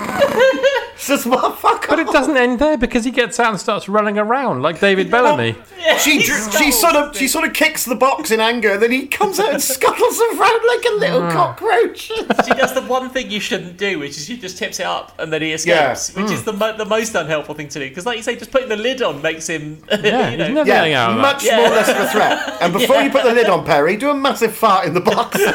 [0.93, 3.89] it's just, what, fuck But it doesn't end there because he gets out and starts
[3.89, 5.55] running around like David Bellamy.
[5.97, 9.07] She, dr- she sort of she sort of kicks the box in anger, then he
[9.07, 11.31] comes out and scuttles around like a little ah.
[11.31, 12.11] cockroach.
[12.45, 15.11] She does the one thing you shouldn't do, which is she just tips it up
[15.17, 16.45] and then he escapes, which is hmm.
[16.45, 17.89] the mo- the most unhelpful thing to do.
[17.89, 19.83] Because, like you say, just putting the lid on makes him.
[20.01, 22.57] Yeah, you know, he's never getting yeah, out much more less of a threat.
[22.61, 25.37] And before you put the lid on, Peri, do a massive fart in the box.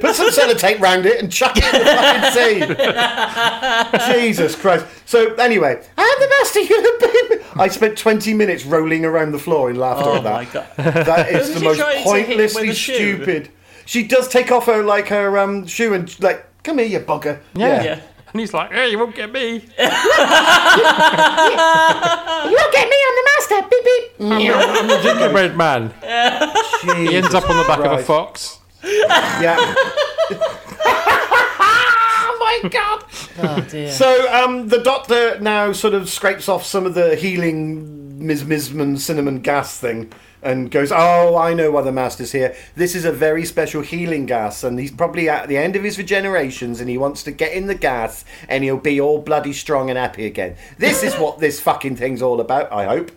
[0.00, 2.32] Put some sellotape round it and chuck it in the fucking
[4.12, 4.12] sea.
[4.22, 4.84] Jesus Christ.
[5.06, 6.60] So anyway, I'm the master.
[6.60, 7.42] You obey me.
[7.56, 10.32] I spent 20 minutes rolling around the floor in laughter Oh at that.
[10.34, 10.66] my god!
[11.06, 13.48] That is Doesn't the most try to hit him with pointlessly stupid.
[13.86, 17.40] She does take off her like her um, shoe and like, come here, you bugger.
[17.54, 17.82] Yeah.
[17.82, 18.00] Yeah.
[18.34, 19.64] And he's like, hey, you won't get me.
[22.44, 23.62] You won't get me on the master.
[23.70, 24.04] Beep beep.
[24.20, 25.94] I'm the gingerbread man.
[26.82, 28.06] He ends up on the back of a Christ.
[28.06, 28.58] fox.
[28.82, 29.56] Yeah.
[31.60, 33.04] oh my god.
[33.42, 33.90] Oh dear.
[33.90, 39.40] So um, the doctor now sort of scrapes off some of the healing mismisman cinnamon
[39.40, 40.12] gas thing
[40.44, 42.54] and goes, "Oh, I know why the master's here.
[42.76, 45.98] This is a very special healing gas, and he's probably at the end of his
[45.98, 49.90] regenerations, and he wants to get in the gas, and he'll be all bloody strong
[49.90, 50.56] and happy again.
[50.78, 52.70] This is what this fucking thing's all about.
[52.72, 53.10] I hope."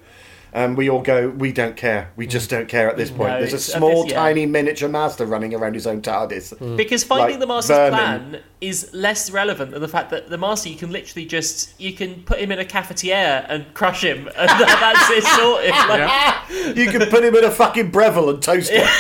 [0.57, 2.11] And we all go, we don't care.
[2.15, 2.31] We mm.
[2.31, 3.17] just don't care at this mm.
[3.17, 3.29] point.
[3.29, 4.17] No, There's a it's- small, this- yeah.
[4.19, 6.57] tiny miniature master running around his own TARDIS.
[6.57, 6.75] Mm.
[6.75, 7.91] Because finding Like the master's vermin.
[7.99, 11.93] plan is less relevant than the fact that the master you can literally just you
[11.93, 15.75] can put him in a cafetiere and crush him, and that, that's it sorted.
[15.87, 18.87] Like, You could put him in a fucking Breville and toast him.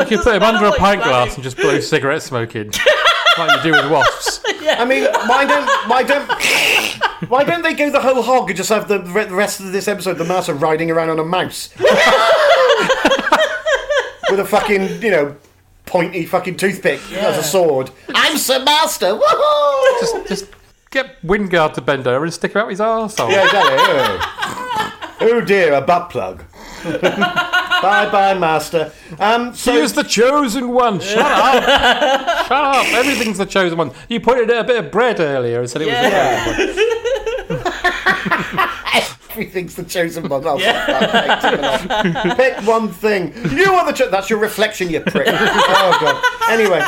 [0.00, 2.70] You can put him under a pint glass and just blow cigarette smoke in.
[3.38, 4.40] Like you do with wasps.
[4.68, 6.30] I mean, why don't why don't
[7.30, 9.72] why don't they go the whole hog and just have the re- the rest of
[9.72, 11.90] this episode the master riding around on a mouse with
[14.40, 15.36] a fucking you know
[15.84, 17.90] pointy fucking toothpick as a sword.
[18.14, 19.14] I'm Sir Master.
[19.14, 20.00] Woohoo!
[20.00, 20.46] Just, just
[20.90, 23.30] get Wyngarde to bend over and stick him out his arsehole.
[23.30, 23.76] Yeah, exactly.
[23.78, 25.18] Oh.
[25.20, 26.44] oh dear, a butt plug.
[27.82, 28.92] bye bye, Master.
[29.18, 31.00] Um, so He is the chosen one.
[31.00, 31.62] Shut up.
[32.46, 32.86] Shut up.
[32.94, 33.92] Everything's the chosen one.
[34.08, 36.10] You put in a bit of bread earlier and said it was the
[37.46, 37.66] chosen one.
[39.30, 40.42] everything's the chosen one.
[40.46, 42.36] Oh, fuck that, mate, take it off.
[42.36, 43.32] Pick one thing.
[43.56, 45.26] You are the cho- That's your reflection, you prick.
[45.28, 46.50] oh, God.
[46.50, 46.80] Anyway.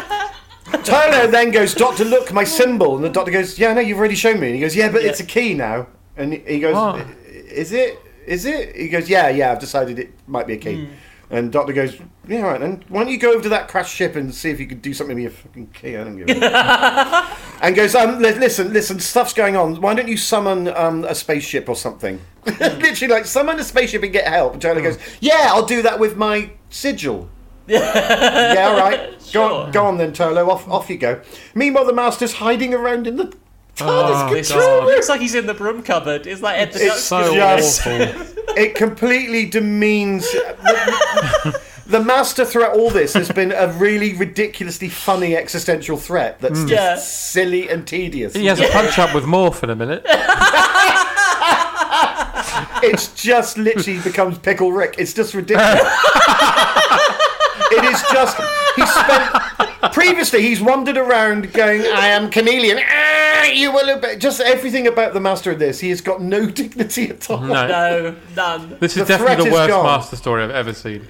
[0.85, 2.97] Turlough then goes, Doctor, look, my symbol.
[2.97, 4.47] And the doctor goes, Yeah, no, you've already shown me.
[4.49, 5.87] And he goes, Yeah, but it's a key now.
[6.17, 6.97] And he goes, Oh.
[7.27, 7.99] Is it?
[8.29, 8.77] Is it?
[8.77, 10.85] He goes, Yeah, yeah, I've decided it might be a key.
[10.85, 10.93] Hmm.
[11.31, 14.17] And Doctor goes, Yeah, right, then why don't you go over to that crashed ship
[14.17, 15.97] and see if you could do something with your fucking key?
[15.97, 19.81] I don't give a And goes, um, li- listen, listen, stuff's going on.
[19.81, 22.21] Why don't you summon um, a spaceship or something?
[22.47, 24.55] Literally, like, summon a spaceship and get help.
[24.55, 27.29] And Turlough goes, Yeah, I'll do that with my sigil.
[27.67, 29.15] yeah, all right.
[29.33, 30.49] Go on, go on then, Turlough.
[30.49, 31.21] Off, off you go.
[31.55, 33.37] Meanwhile, the master's hiding around in the
[33.79, 34.87] TARDIS ah, This control room.
[34.87, 36.27] looks like he's in the broom cupboard.
[36.27, 38.27] It's like Ed the It's Duck's just, control.
[38.57, 40.31] it completely demeans.
[40.31, 46.61] The, the master throughout all this has been a really ridiculously funny existential threat that's
[46.61, 46.69] hmm.
[46.69, 46.97] just Yeah.
[46.99, 48.35] silly and tedious.
[48.35, 50.05] He has a punch up with Morph in a minute.
[52.83, 54.97] It's just literally becomes Pickle Rick.
[54.99, 55.69] It's just ridiculous.
[57.71, 58.37] it is just.
[58.77, 59.68] He spent.
[59.93, 62.83] Previously, he's wandered around going, I am Kamelion.
[62.85, 64.17] Ah, you will obey.
[64.19, 65.79] Just everything about the master of this.
[65.79, 67.41] He has got no dignity at all.
[67.41, 67.67] No.
[67.69, 68.77] No, none.
[68.81, 69.85] This is The threat definitely the is worst gone.
[69.85, 71.07] master story I've ever seen.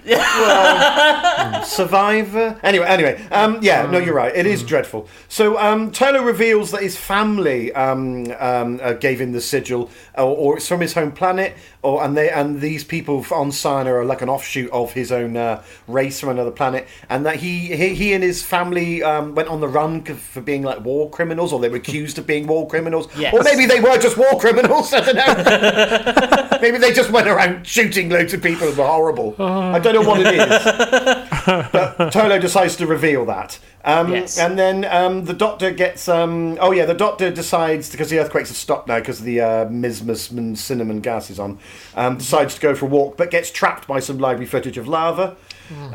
[1.64, 2.58] Survivor.
[2.62, 4.34] Anyway, anyway, um, yeah, no, you're right.
[4.34, 5.08] It is dreadful.
[5.28, 10.24] So um, Turlough reveals that his family um, um, uh, gave him the sigil, or,
[10.36, 14.04] or it's from his home planet, or and they and these people on Cyan are
[14.04, 17.94] like an offshoot of his own uh, race from another planet, and that he he,
[17.94, 18.57] he and his family
[19.02, 22.26] um, went on the run for being like war criminals, or they were accused of
[22.26, 23.32] being war criminals, Yes.
[23.34, 24.92] or maybe they were just war criminals.
[24.92, 26.58] I don't know.
[26.62, 29.34] maybe they just went around shooting loads of people and were horrible.
[29.40, 31.24] I don't know what it is.
[31.48, 33.58] But Turlough decides to reveal that.
[33.84, 34.38] Um, Yes.
[34.38, 36.08] And then um, the doctor gets.
[36.08, 39.64] Um, oh, yeah, the doctor decides, because the earthquakes have stopped now because the uh,
[39.70, 41.58] mismus and cinnamon gas is on,
[41.94, 44.86] um, decides to go for a walk, but gets trapped by some library footage of
[44.88, 45.36] lava.
[45.70, 45.92] Um,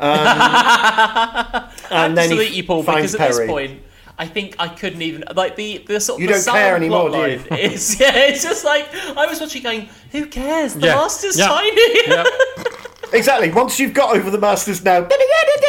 [1.90, 3.82] and then Absolutely, he Paul, finds because at this point,
[4.18, 6.76] I think I couldn't even like the the sort of You the don't subtle care
[6.76, 7.38] anymore, do you?
[7.38, 10.74] plotline Is, yeah, it's just like I was watching, going, "Who cares?
[10.74, 10.94] The Yeah.
[10.94, 11.48] master's Yeah.
[11.48, 12.24] tiny." Yeah.
[13.12, 13.50] Exactly.
[13.52, 15.06] Once you've got over the masters now,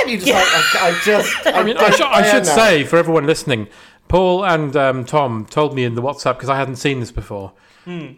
[0.07, 1.45] you just like, I, I just.
[1.47, 2.55] I, I mean, I, don't should, I care should now.
[2.55, 3.67] say for everyone listening,
[4.07, 7.53] Paul and um, Tom told me in the WhatsApp because I hadn't seen this before.
[7.83, 8.13] Hmm.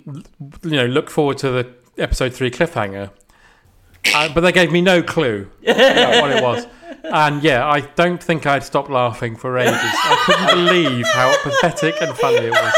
[0.64, 3.10] You know, look forward to the episode three cliffhanger,
[4.16, 6.68] uh, but they gave me no clue about what it was.
[7.03, 9.74] And yeah, I don't think I'd stopped laughing for ages.
[9.80, 12.74] I couldn't believe how pathetic and funny it was.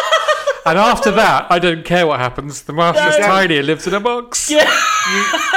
[0.65, 2.61] And after that, I don't care what happens.
[2.63, 3.25] The master's No.
[3.25, 4.49] tiny and lives in a box.
[4.51, 4.69] Yeah.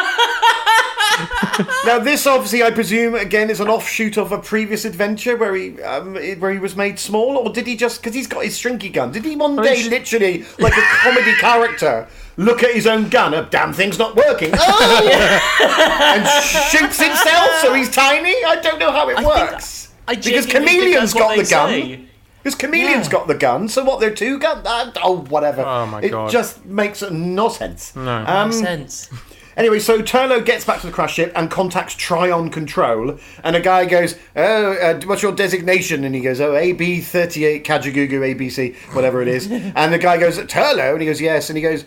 [1.85, 5.81] Now, this obviously, I presume, again, is an offshoot of a previous adventure where he
[5.83, 8.91] um, where he was made small, or did he just because he's got his shrinky
[8.93, 9.13] gun?
[9.13, 13.35] Did he one day, he's- literally, like a comedy character, look at his own gun?
[13.35, 14.51] A damn thing's not working.
[14.55, 15.09] Oh!
[15.61, 16.27] and
[16.71, 18.35] shoots himself, so he's tiny.
[18.45, 19.93] I don't know how it I think- works.
[20.09, 21.69] I because genuinely think Kamelion's got the gun.
[21.71, 22.05] say.
[22.43, 24.01] Because Kamelion's got the gun, so what?
[24.01, 24.67] They're two guns.
[25.03, 25.63] oh, whatever.
[25.63, 26.29] Oh, my it God.
[26.29, 27.95] just makes no sense.
[27.95, 28.25] No.
[28.27, 29.11] Um, Makes sense.
[29.57, 33.61] Anyway, so Turlough gets back to the crash ship and contacts Trion Control, and a
[33.61, 38.35] guy goes, "Oh, uh, what's your designation?" And he goes, "Oh, AB thirty eight Kajagoogoo
[38.35, 41.63] ABC, whatever it is." and the guy goes, "Turlough," and he goes, "Yes," and he
[41.63, 41.85] goes.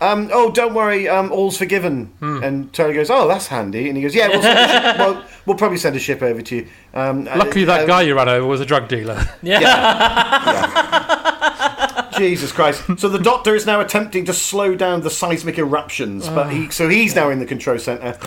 [0.00, 2.12] Um, oh, don't worry, um, all's forgiven.
[2.20, 5.24] And Tony goes, "Oh, that's handy." And he goes, "Yeah, we'll, send a ship, well,
[5.44, 8.14] we'll probably send a ship over to you." Um, Luckily, uh, that uh, guy you
[8.16, 9.26] ran over was a drug dealer.
[9.42, 11.16] Yeah
[12.16, 12.82] Jesus Christ!
[12.98, 16.88] So the Doctor is now attempting to slow down the seismic eruptions, but he so
[16.88, 18.18] he's now in the control center,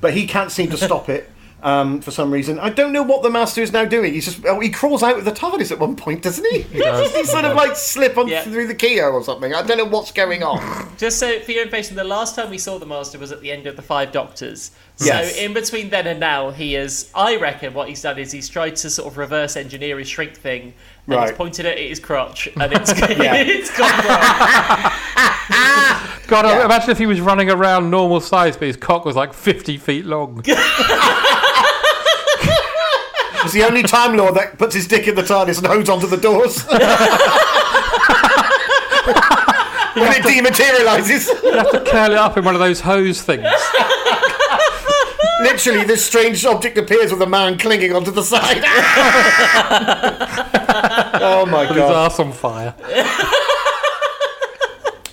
[0.00, 1.28] but he can't seem to stop it
[1.64, 2.60] um, for some reason.
[2.60, 4.12] I don't know what the Master is now doing.
[4.14, 6.62] He's just oh, he crawls out of the TARDIS at one point, doesn't he?
[6.78, 7.12] does.
[7.16, 8.42] he sort of like slip on Yeah.
[8.42, 9.52] through the keyhole or something.
[9.54, 10.94] I don't know what's going on.
[10.98, 13.50] Just so for your information, the last time we saw the Master was at the
[13.50, 14.70] end of the Five Doctors.
[14.96, 15.36] So Yes.
[15.36, 17.10] in between then and now, he is.
[17.14, 20.36] I reckon what he's done is he's tried to sort of reverse engineer his shrink
[20.36, 20.72] thing,
[21.06, 21.28] and Right.
[21.30, 23.34] he's pointed it at his crotch, and it's Yeah.
[23.34, 24.92] it's gone wrong.
[26.26, 26.64] God, Yeah.
[26.64, 30.04] imagine if he was running around normal size, but his cock was like 50 feet
[30.06, 30.42] long.
[33.44, 36.06] It's the only Time Lord that puts his dick in the TARDIS and holds onto
[36.06, 36.64] the doors.
[39.94, 41.42] when it dematerializes.
[41.42, 43.46] You have to curl it up in one of those hose things.
[45.40, 48.62] literally, this strange object appears with a man clinging onto the side.
[51.20, 51.94] oh my With his god!
[51.94, 52.74] arse on fire.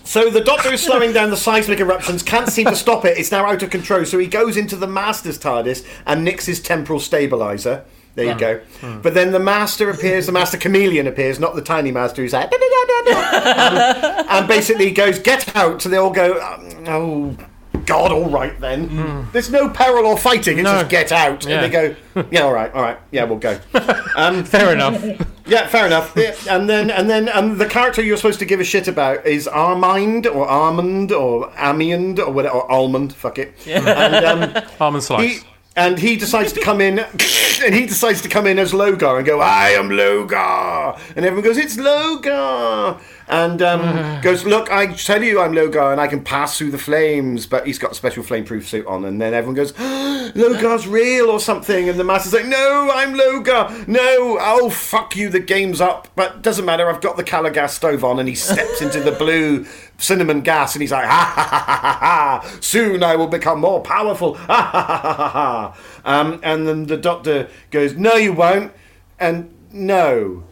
[0.04, 3.18] So the Doctor is slowing down the seismic eruptions, can't seem to stop it.
[3.18, 4.04] It's now out of control.
[4.04, 7.86] So he goes into the Master's TARDIS and nicks his temporal stabilizer.
[8.16, 8.60] There you go.
[9.02, 12.52] But then the Master appears, the Master Kamelion appears, not the tiny Master who's like,
[12.52, 12.52] um,
[14.30, 17.38] and basically goes, "Get out!" So they all go, um, "Oh."
[17.86, 19.28] God, all right then.
[19.34, 20.60] There's no peril or fighting.
[20.60, 20.78] It's No.
[20.80, 21.56] just get out, Yeah.
[21.62, 23.60] and they go, "Yeah, all right, all right, yeah, we'll go."
[24.16, 25.04] Um, Fair enough.
[25.48, 26.14] yeah, fair enough.
[26.16, 29.26] Yeah, and then and then um, the character you're supposed to give a shit about
[29.26, 33.14] is Armind or Armand or Amiand or whatever or Almond.
[33.14, 33.54] Fuck it.
[33.66, 35.40] And um, Almond slice.
[35.42, 35.48] he
[35.82, 37.00] and he decides to come in
[37.64, 41.00] and he decides to come in as Logar and go, I am Logar.
[41.16, 43.02] And everyone goes, It's Logar.
[43.28, 46.78] And um, goes, Look, I tell you I'm Logar and I can pass through the
[46.78, 51.30] flames, but he's got a special flameproof suit on, and then everyone goes, Logar's real
[51.30, 55.82] or something, and the master's like, No, I'm Logar, no, oh fuck you, the game's
[55.82, 59.00] up, but doesn't matter, I've got the Calor gas stove on, and he steps into
[59.02, 59.66] the blue
[60.02, 62.58] cinnamon gas and he's like, ha ha ha ha ha, ha!
[62.60, 65.78] soon I will become more powerful, ha ha ha ha ha ha.
[66.04, 68.74] Um, and then the doctor goes, no, you won't,
[69.20, 70.44] and no.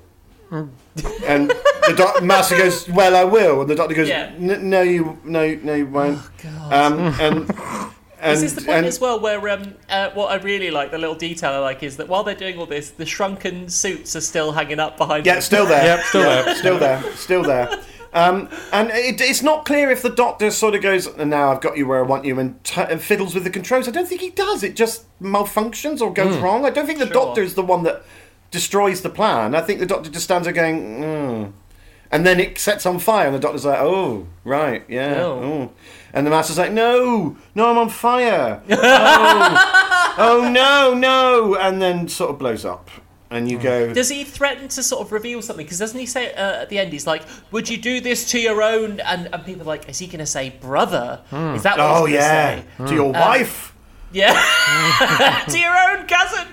[0.51, 1.49] And
[1.87, 3.61] the doc- master goes, well, I will.
[3.61, 4.33] And the doctor goes, Yeah.
[4.37, 6.19] No, you, no, no, you won't.
[6.71, 7.49] Um, and
[8.21, 10.91] and Is this the point and- as well where um, uh, what I really like,
[10.91, 14.15] the little detail I like, is that while they're doing all this, the shrunken suits
[14.15, 15.41] are still hanging up behind Yeah, them.
[15.41, 15.85] still there.
[15.85, 16.55] Yep, still there.
[16.55, 17.03] Still there.
[17.15, 17.79] Still there.
[18.13, 21.77] Um, and it, it's not clear if the doctor sort of goes, now I've got
[21.77, 23.87] you where I want you, and, t- and fiddles with the controls.
[23.87, 24.63] I don't think he does.
[24.63, 26.65] It just malfunctions or goes wrong.
[26.65, 27.13] I don't think the Sure.
[27.13, 28.03] doctor is the one that
[28.51, 29.53] destroys the plan.
[29.53, 31.51] I think the doctor just stands there going, mm.
[32.11, 35.21] and then it sets on fire, and the doctor's like, oh, right, yeah.
[35.21, 35.43] Oh.
[35.43, 35.71] oh."
[36.11, 38.63] And the master's like, no, no, I'm on fire.
[38.69, 41.55] oh, oh, no, no.
[41.55, 42.89] And then sort of blows up.
[43.31, 45.65] And you go, Does he threaten to sort of reveal something?
[45.65, 47.21] Because doesn't he say uh, at the end, he's like,
[47.51, 50.19] "Would you do this to your own?" And, and people are like, "Is he going
[50.19, 51.21] to say brother?
[51.31, 53.75] Is that what oh, he's gonna yeah, say?" to your wife.
[54.11, 54.33] Yeah,
[55.47, 56.47] to your own cousin.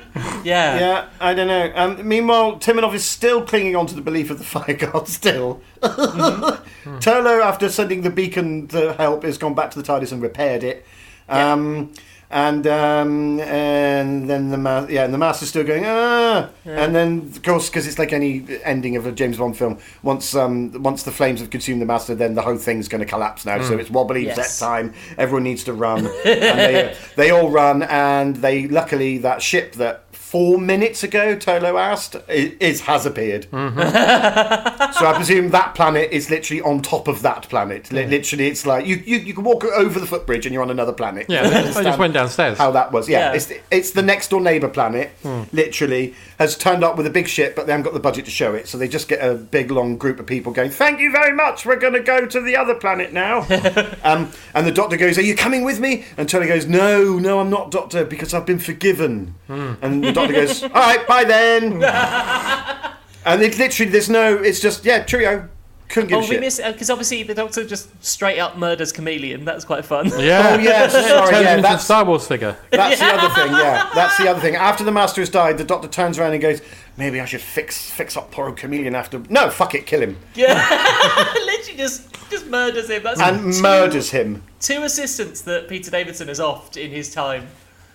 [0.45, 1.72] Yeah, Yeah, I don't know.
[1.74, 5.09] Um, meanwhile, Timanov is still clinging on to the belief of the fire god.
[5.09, 10.20] Still, Turlough, after sending the beacon to help, has gone back to the TARDIS and
[10.20, 10.87] repaired it.
[11.29, 11.93] Um,
[12.29, 17.18] And um, and then the ma- yeah, and the master's still going ah, and then
[17.33, 19.79] of course because it's like any ending of a James Bond film.
[20.03, 23.07] Once um, once the flames have consumed the master, then the whole thing's going to
[23.07, 23.62] collapse now.
[23.62, 24.59] So it's wobbly Yes.
[24.59, 24.93] that time.
[25.16, 30.03] Everyone needs to run, and they, they all run, and they luckily that ship that
[30.37, 33.47] four minutes ago Turlough asked is has appeared.
[33.51, 37.91] so I presume that planet is literally on top of that planet.
[37.91, 40.70] Li- Literally, it's like you, you you can walk over the footbridge and you're on
[40.70, 41.26] another planet.
[41.28, 41.43] Yeah,
[41.76, 42.59] I just went downstairs.
[42.59, 43.30] How that was, yeah.
[43.30, 43.37] Yeah.
[43.37, 45.09] It's it's the next door neighbour planet.
[45.22, 45.45] Hmm.
[45.53, 48.30] Literally has turned up with a big ship, but they haven't got the budget to
[48.30, 50.70] show it, so they just get a big long group of people going.
[50.70, 51.64] Thank you very much.
[51.64, 53.39] We're going to go to the other planet now.
[54.05, 57.41] um, and the doctor goes, "Are you coming with me?" And Tony goes, "No, no,
[57.41, 59.74] I'm not, doctor, because I've been forgiven." Hmm.
[59.80, 61.83] And the doctor goes, "All right, bye then."
[63.24, 64.37] and it literally, there's no.
[64.37, 65.49] It's just yeah, trio.
[65.89, 66.41] Couldn't give Oh, a we shit.
[66.41, 69.45] miss uh, because obviously the Doctor just straight up murders Kamelion.
[69.45, 70.07] That's quite fun.
[70.18, 70.57] Yeah.
[70.57, 72.57] Oh, yes, sorry, Turns yeah, into a that's- Star Wars figure.
[72.72, 73.89] That's the other thing, yeah.
[73.95, 74.57] That's the other thing.
[74.57, 76.61] After the master has died, the doctor turns around and goes,
[76.97, 80.16] "Maybe I should fix fix up poor old Kamelion after." No, fuck it, kill him
[80.35, 80.55] Yeah,
[81.45, 83.05] Literally just just murders him.
[83.05, 84.43] That's and two, murders him.
[84.59, 87.47] two assistants that Peter Davison has offed in his time.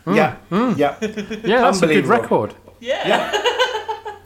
[0.05, 0.13] Hmm.
[0.15, 0.73] Yeah, hmm.
[0.77, 2.09] yeah, Yeah, that's a good Unbelievable.
[2.09, 2.55] record.
[2.79, 3.31] Yeah.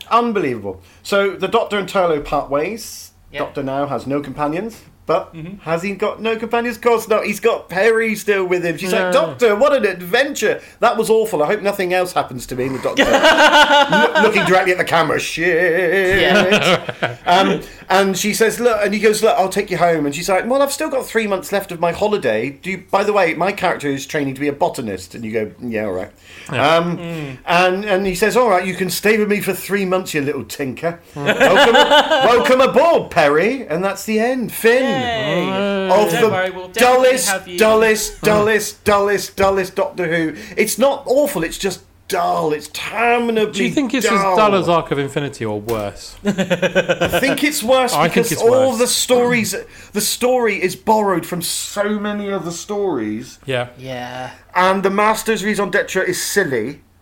[0.10, 0.82] unbelievable.
[1.04, 3.12] So the doctor and Turlough part ways.
[3.32, 3.40] Yeah.
[3.40, 4.82] Doctor now has no companions.
[5.06, 6.78] But has he got no companions?
[6.78, 7.26] Of course not.
[7.26, 8.76] He's got Peri still with him.
[8.78, 9.04] She's Yeah.
[9.06, 10.62] like, Doctor, what an adventure!
[10.80, 11.44] That was awful.
[11.44, 12.66] I hope nothing else happens to me.
[12.66, 13.04] And the Doctor,
[14.16, 16.82] loo- looking directly at the camera, shit.
[17.28, 20.30] Um, and she says, "Look," and he goes, "Look, I'll take you home." And she's
[20.30, 22.52] like, "Well, I've still got three months left of my holiday.
[22.52, 25.32] Do you, by the way, my character is training to be a botanist." And you
[25.32, 26.12] go, "Yeah, all right."
[26.50, 27.00] Um,
[27.46, 30.22] And and he says, "All right, you can stay with me for three months, you
[30.22, 31.00] little tinker.
[31.16, 34.52] welcome, welcome aboard, Peri." And that's the end.
[34.52, 35.90] Finn Yay.
[35.90, 40.34] of Don't the worry, we'll dullest, dullest, dullest, dullest, dullest Doctor Who.
[40.58, 41.44] It's not awful.
[41.44, 42.54] It's just dull.
[42.54, 43.36] It's terminably.
[43.46, 43.52] Dull.
[43.52, 44.18] Do you think it's dull.
[44.18, 46.16] as dull as Arc of Infinity or worse?
[46.26, 48.80] I think it's worse I think because it's all worse.
[48.80, 49.56] the stories,
[49.94, 53.70] the story is borrowed from so many other stories, Yeah.
[53.78, 54.34] Yeah.
[54.56, 56.82] and the Master's Raison d'etre is silly.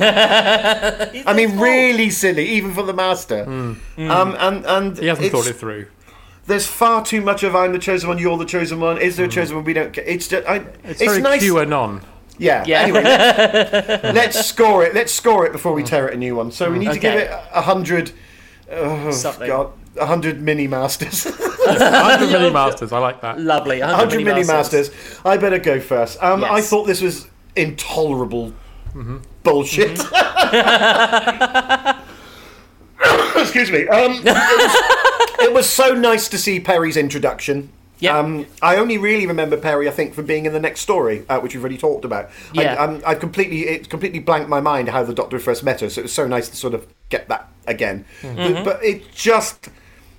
[0.00, 3.44] I mean, really silly, even for the Master.
[3.44, 4.98] Um, and and.
[4.98, 5.86] He hasn't thought it through.
[6.48, 8.98] There's far too much of I'm the chosen one, you're the chosen one.
[8.98, 9.64] Is there a chosen one?
[9.66, 9.92] We don't.
[9.92, 10.48] Get, it's just.
[10.48, 11.42] I, It's, it's very nice.
[11.42, 12.02] QAnon.
[12.38, 12.64] Yeah.
[12.66, 12.80] Yeah.
[12.80, 14.94] Anyway, let's, let's score it.
[14.94, 16.50] Let's score it before we tear it a new one.
[16.50, 18.12] So we need to give it a hundred.
[18.70, 19.46] Oh Something.
[19.46, 21.24] God, a hundred mini masters.
[21.24, 22.92] 100 mini masters.
[22.92, 23.38] I like that.
[23.38, 23.80] Lovely.
[23.80, 24.90] 100, 100 mini masters.
[25.26, 26.22] I better go first.
[26.22, 28.54] Um, I thought this was intolerable
[29.42, 30.00] bullshit.
[33.36, 33.86] Excuse me.
[33.88, 34.22] Um,
[35.38, 37.70] it, was, so nice to see Peri's introduction.
[38.00, 38.16] Yeah.
[38.16, 41.40] Um, I only really remember Peri, I think, from being in the next story, uh,
[41.40, 42.30] which we've already talked about.
[42.52, 42.74] Yeah.
[42.74, 45.90] I, um, I've completely, it completely blanked my mind how the Doctor first met her.
[45.90, 48.04] So it was so nice to sort of get that again.
[48.22, 49.68] But, but it just,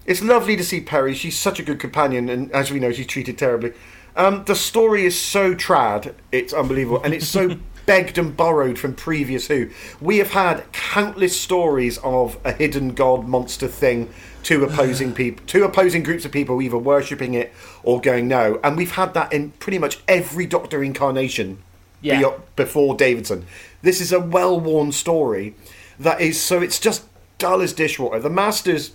[0.05, 1.13] it's lovely to see Peri.
[1.13, 3.73] She's such a good companion, and as we know, she's treated terribly.
[4.15, 8.93] Um, the story is so trad, it's unbelievable, and it's so begged and borrowed from
[8.93, 9.69] previous Who.
[10.01, 14.13] We have had countless stories of a hidden god monster thing,
[14.43, 17.51] two opposing people, two opposing groups of people either worshipping it
[17.83, 21.57] or going no, and we've had that in pretty much every Doctor incarnation
[22.01, 22.19] Yeah.
[22.21, 23.45] be- before Davidson.
[23.81, 25.53] This is a well-worn story
[25.99, 27.03] that is so it's just
[27.37, 28.19] dull as dishwater.
[28.19, 28.91] The Masters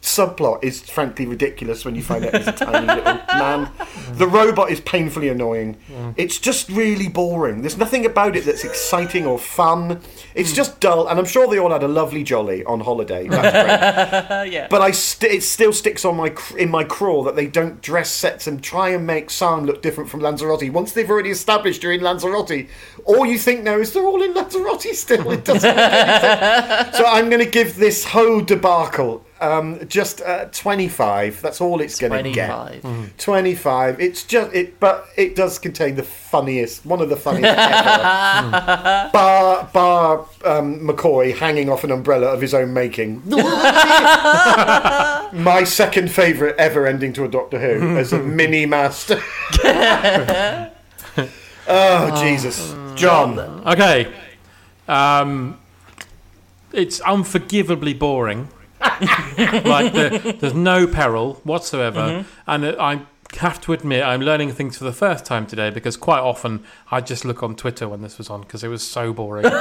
[0.00, 3.70] subplot is frankly ridiculous when you find out he's a tiny little man.
[4.12, 5.76] The robot is painfully annoying.
[5.92, 6.14] Mm.
[6.16, 7.60] It's just really boring.
[7.60, 10.00] There's nothing about it that's exciting or fun.
[10.34, 13.28] It's just dull, and I'm sure they all had a lovely jolly on holiday.
[14.46, 14.68] Yeah.
[14.70, 17.82] But I st- it still sticks on my cr- in my craw that they don't
[17.82, 20.70] dress sets and try and make Sarn look different from Lanzarote.
[20.70, 22.68] Once they've already established you're in Lanzarote,
[23.04, 25.30] all you think now is they're all in Lanzarote still.
[25.32, 25.74] It doesn't.
[25.74, 26.96] make any sense.
[26.96, 31.42] so I'm going to give this whole debacle um, just uh, 25.
[31.42, 32.48] That's all it's going to get.
[32.80, 33.16] 25.
[33.18, 34.00] 25.
[34.00, 39.10] It's just it, but it does contain the funniest, one of the funniest ever.
[39.12, 43.22] bar, bar um, McCoy hanging off an umbrella of his own making.
[45.32, 49.20] My second favourite ever ending to a Doctor Who as a mini master.
[51.68, 53.38] oh Jesus, John.
[53.66, 54.12] Okay.
[54.88, 55.58] Um,
[56.72, 58.48] it's unforgivably boring.
[59.64, 63.02] like the, there's no peril whatsoever, and uh, I
[63.38, 67.00] have to admit I'm learning things for the first time today because quite often I
[67.00, 69.44] just look on Twitter when this was on because it was so boring.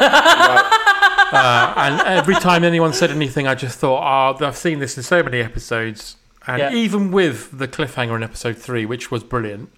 [1.32, 4.02] uh, and every time anyone said anything, I just thought,
[4.42, 6.16] oh, I've seen this in so many episodes,
[6.48, 6.72] and Yeah.
[6.74, 9.70] even with the cliffhanger in episode three, which was brilliant,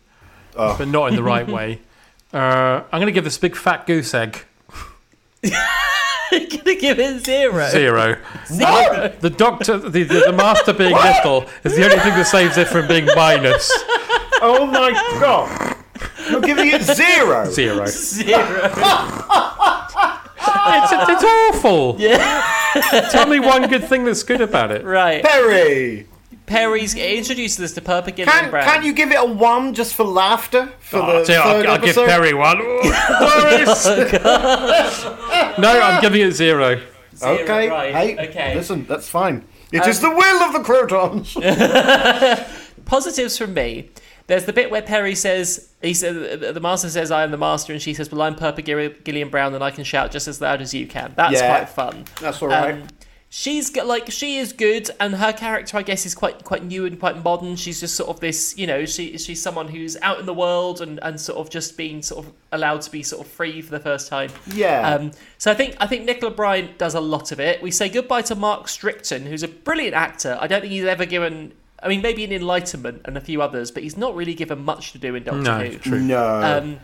[0.54, 1.82] but not in the right way.
[2.34, 4.44] Uh, I'm going to give this big fat goose egg
[6.32, 7.70] gonna give it zero.
[7.70, 8.18] Zero.
[9.20, 12.68] The doctor, the, the, the master being little is the only thing that saves it
[12.68, 13.72] from being minus.
[14.42, 15.76] Oh my God.
[16.30, 17.50] You're giving it zero.
[17.50, 17.86] Zero.
[17.86, 18.72] Zero.
[20.70, 21.96] It's, it's awful.
[21.98, 23.10] Yeah.
[23.12, 24.84] Tell me one good thing that's good about it.
[24.84, 25.24] Right.
[25.24, 26.08] Peri.
[26.48, 28.64] Peri's introduces us to Purple Gillian Can, Brown.
[28.64, 31.66] can't you give it a one just for laughter for Oh, the tell you, third
[31.68, 31.96] I'll, I'll give?
[31.96, 32.58] Peri one.
[33.20, 33.86] Doris!
[35.60, 36.82] no, I'm giving it zero.
[37.16, 38.52] Zero, Okay, right, hey, okay.
[38.54, 39.44] Um, listen, that's fine.
[39.72, 41.36] It is the will of the Krotons.
[42.86, 43.90] Positives from me.
[44.28, 47.72] There's the bit where Peri says, he said, the master says, I am the master,
[47.74, 50.40] and she says, Well, I'm Purple Gill- Gillian Brown, and I can shout just as
[50.42, 51.14] loud as you can.
[51.16, 51.58] That's Yeah.
[51.58, 52.06] quite fun.
[52.22, 52.76] That's all right.
[52.76, 52.88] Um,
[53.30, 56.86] she's got like she is good, and her character, I guess, is quite quite new
[56.86, 57.56] and quite modern.
[57.56, 60.82] She's just sort of this, you know, she she's someone who's out in the world
[60.82, 63.72] and, and sort of just being sort of allowed to be sort of free for
[63.72, 64.30] the first time.
[64.54, 64.88] Yeah.
[64.96, 67.62] Um, so I think I think Nicola Bryant does a lot of it.
[67.62, 70.38] We say goodbye to Mark Strickson, who's a brilliant actor.
[70.40, 71.54] I don't think he's ever given.
[71.84, 74.94] I mean, maybe in Enlightenment and a few others, but he's not really given much
[74.94, 75.78] to do in Doctor No, Who.
[75.78, 76.00] true.
[76.00, 76.42] no.
[76.42, 76.80] Um,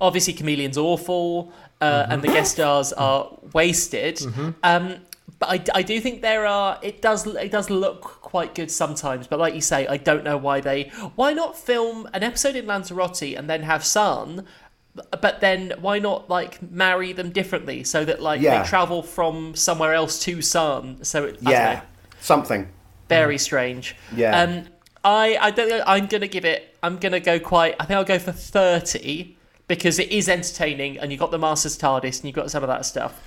[0.00, 4.20] obviously, Kamelion's awful, uh, and the guest stars are wasted.
[4.64, 4.96] Um,
[5.42, 6.78] but I, I do think there are.
[6.82, 9.26] It does it does look quite good sometimes.
[9.26, 10.84] But like you say, I don't know why they.
[11.16, 14.46] Why not film an episode in Lanzarote and then have Sarn?
[14.94, 18.62] But then why not like marry them differently so that like Yeah.
[18.62, 21.02] they travel from somewhere else to Sarn?
[21.02, 21.74] So it, yeah.
[21.74, 21.80] know,
[22.20, 22.68] Something.
[23.08, 23.96] very strange.
[24.14, 24.40] Yeah.
[24.42, 24.66] Um,
[25.02, 25.82] I I don't know.
[25.88, 26.76] I'm gonna give it.
[26.84, 27.74] I'm gonna go quite.
[27.80, 29.36] I think I'll go for thirty
[29.66, 32.68] because it is entertaining, and you've got the Masters TARDIS, and you've got some of
[32.68, 33.20] that stuff.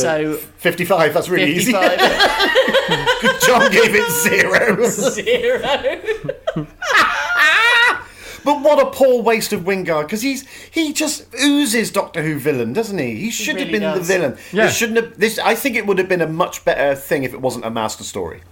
[0.00, 1.72] So, 55, that's really easy.
[1.72, 1.98] 55
[3.46, 4.88] John gave it zero.
[4.88, 6.66] zero.
[8.44, 12.72] But what a poor waste of Wyngarde because he's he just oozes Doctor Who villain,
[12.72, 13.14] doesn't he?
[13.14, 14.36] He should have really been the villain.
[14.52, 14.66] Yeah.
[14.66, 15.18] This shouldn't have.
[15.18, 17.70] This I think it would have been a much better thing if it wasn't a
[17.70, 18.42] master story.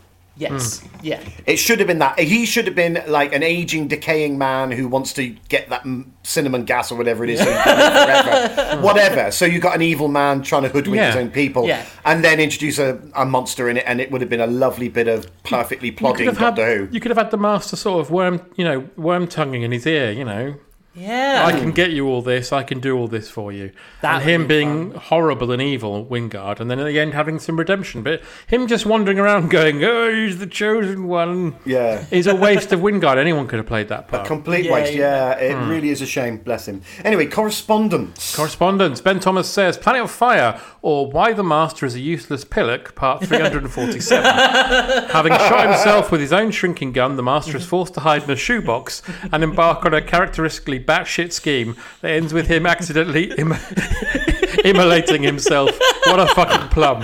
[0.40, 0.82] Yes.
[1.02, 1.20] Yeah.
[1.46, 2.18] It should have been that.
[2.18, 6.06] He should have been like an aging, decaying man who wants to get that mm,
[6.22, 8.82] cinnamon gas or whatever it is, so he can live forever.
[8.82, 9.30] whatever.
[9.30, 11.84] So you've got an evil man trying to hoodwink his own people, Yeah.
[12.04, 14.88] and then introduce a, a monster in it, and it would have been a lovely
[14.88, 16.88] bit of perfectly You could plodding have had, Who.
[16.90, 19.86] you could have had the master sort of worm, you know, worm tonguing in his
[19.86, 20.54] ear, you know,
[20.94, 21.44] Yeah.
[21.46, 22.52] I can get you all this.
[22.52, 23.70] I can do all this for you.
[24.02, 27.38] That and him be being horrible and evil, Wyngarde, and then at the end having
[27.38, 28.02] some redemption.
[28.02, 32.04] But him just wandering around going, "Oh, he's the chosen one," Yeah.
[32.06, 33.18] He's a waste of Wyngarde.
[33.18, 34.26] Anyone could have played that part.
[34.26, 35.38] A complete Yeah, waste, yeah.
[35.38, 35.38] yeah.
[35.38, 35.68] It hmm.
[35.68, 36.82] really is a shame, bless him.
[37.04, 38.34] Anyway, correspondence.
[38.34, 39.00] Correspondence.
[39.00, 43.24] Ben Thomas says, Planet of Fire, or Why the Master is a Useless Pillock, part
[43.24, 44.24] 347.
[45.10, 48.30] Having shot himself with his own shrinking gun, the Master is forced to hide in
[48.30, 53.54] a shoebox and embark on a characteristically batshit scheme that ends with him accidentally Im-
[54.64, 55.70] immolating himself.
[56.06, 57.02] What a fucking plum.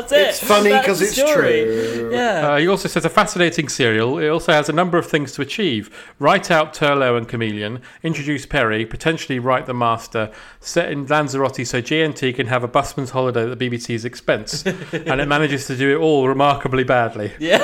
[0.00, 0.28] That's it.
[0.28, 1.64] It's funny because it's story.
[1.64, 2.10] true.
[2.12, 2.48] Yeah.
[2.52, 4.18] Uh, he also says a fascinating serial.
[4.18, 5.90] It also has a number of things to achieve.
[6.18, 11.80] Write out Turlough and Kamelion, introduce Peri, potentially write the Master, set in Lanzarote so
[11.80, 14.64] JNT can have a busman's holiday at the BBC's expense.
[14.92, 17.32] and it manages to do it all remarkably badly.
[17.38, 17.58] Yeah,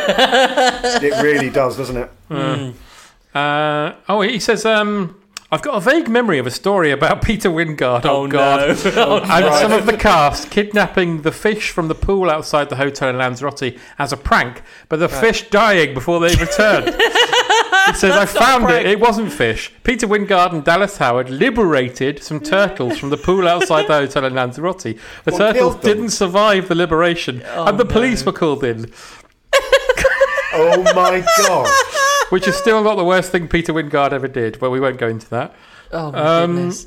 [1.02, 2.10] It really does, doesn't it?
[3.34, 5.20] Uh, oh, he says, um,
[5.52, 8.04] I've got a vague memory of a story about Peter Wyngarde.
[8.04, 8.60] Oh, Oh, God.
[8.68, 8.74] no.
[8.96, 13.08] Oh, and some of the cast kidnapping the fish from the pool outside the hotel
[13.08, 16.96] in Lanzarote as a prank, but the fish dying before they returned.
[17.86, 18.84] He says, I found it.
[18.84, 19.72] It wasn't fish.
[19.84, 24.34] Peter Wyngarde and Dallas Howard liberated some turtles from the pool outside the hotel in
[24.34, 24.82] Lanzarote.
[24.82, 28.90] The Well, turtles didn't survive the liberation, and the police were called in,
[30.52, 31.68] Oh my god.
[32.30, 35.08] Which is still not the worst thing Peter Wyngarde ever did, but we won't go
[35.08, 35.54] into that.
[35.92, 36.86] Oh my Um, goodness.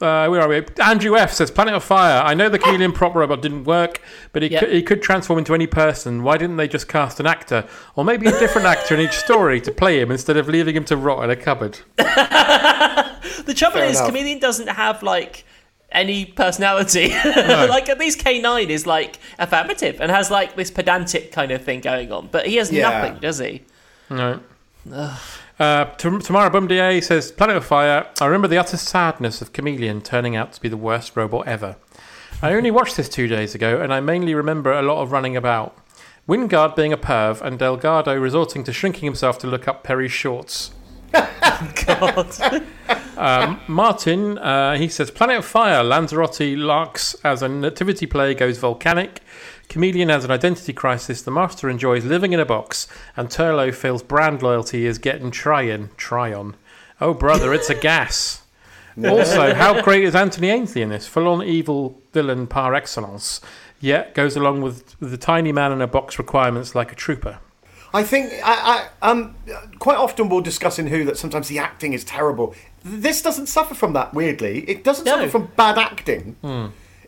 [0.00, 0.64] Uh, where are we?
[0.80, 2.22] Andrew F says Planet of Fire.
[2.22, 4.00] I know the Kamelion prop robot didn't work,
[4.32, 4.60] but he, Yep.
[4.60, 6.22] could, he could transform into any person.
[6.22, 7.66] Why didn't they just cast an actor,
[7.96, 10.84] or maybe a different actor in each story to play him instead of leaving him
[10.84, 11.80] to rot in a cupboard?
[13.44, 14.12] The trouble Fair is, enough.
[14.12, 15.44] Kamelion doesn't have like
[15.90, 17.08] any personality.
[17.24, 21.62] like at least K nine is like affirmative and has like this pedantic kind of
[21.64, 22.90] thing going on, but he has Yeah.
[22.90, 23.62] nothing, does he?
[24.10, 24.40] No.
[24.92, 28.06] Uh, Tam- Tamara Bumdier says Planet of Fire.
[28.20, 31.76] I remember the utter sadness of Kamelion turning out to be the worst robot ever.
[32.40, 35.36] I only watched this two days ago, and I mainly remember a lot of running
[35.36, 35.76] about.
[36.28, 40.70] Wyngarde being a perv, and Delgado resorting to shrinking himself to look up Peri's shorts.
[41.12, 42.64] God.
[43.18, 48.58] Um, Martin, uh, he says Planet of Fire, Lanzarote larks as a nativity play goes
[48.58, 49.20] volcanic.
[49.68, 51.22] Kamelion has an identity crisis.
[51.22, 52.86] The Master enjoys living in a box,
[53.16, 55.90] and Turlough feels brand loyalty is getting Trion.
[55.96, 56.54] Trion.
[57.00, 58.42] Oh, brother, it's a gas.
[59.04, 61.06] also, how great is Anthony Ainley in this?
[61.06, 63.40] Full on evil villain par excellence.
[63.80, 67.38] Yet goes along with, with the tiny man in a box requirements like a trooper.
[67.94, 69.34] I think I, I um
[69.78, 72.54] quite often we'll discuss in Who that sometimes the acting is terrible.
[72.84, 74.12] This doesn't suffer from that.
[74.12, 75.12] Weirdly, it doesn't No.
[75.16, 76.36] suffer from bad acting.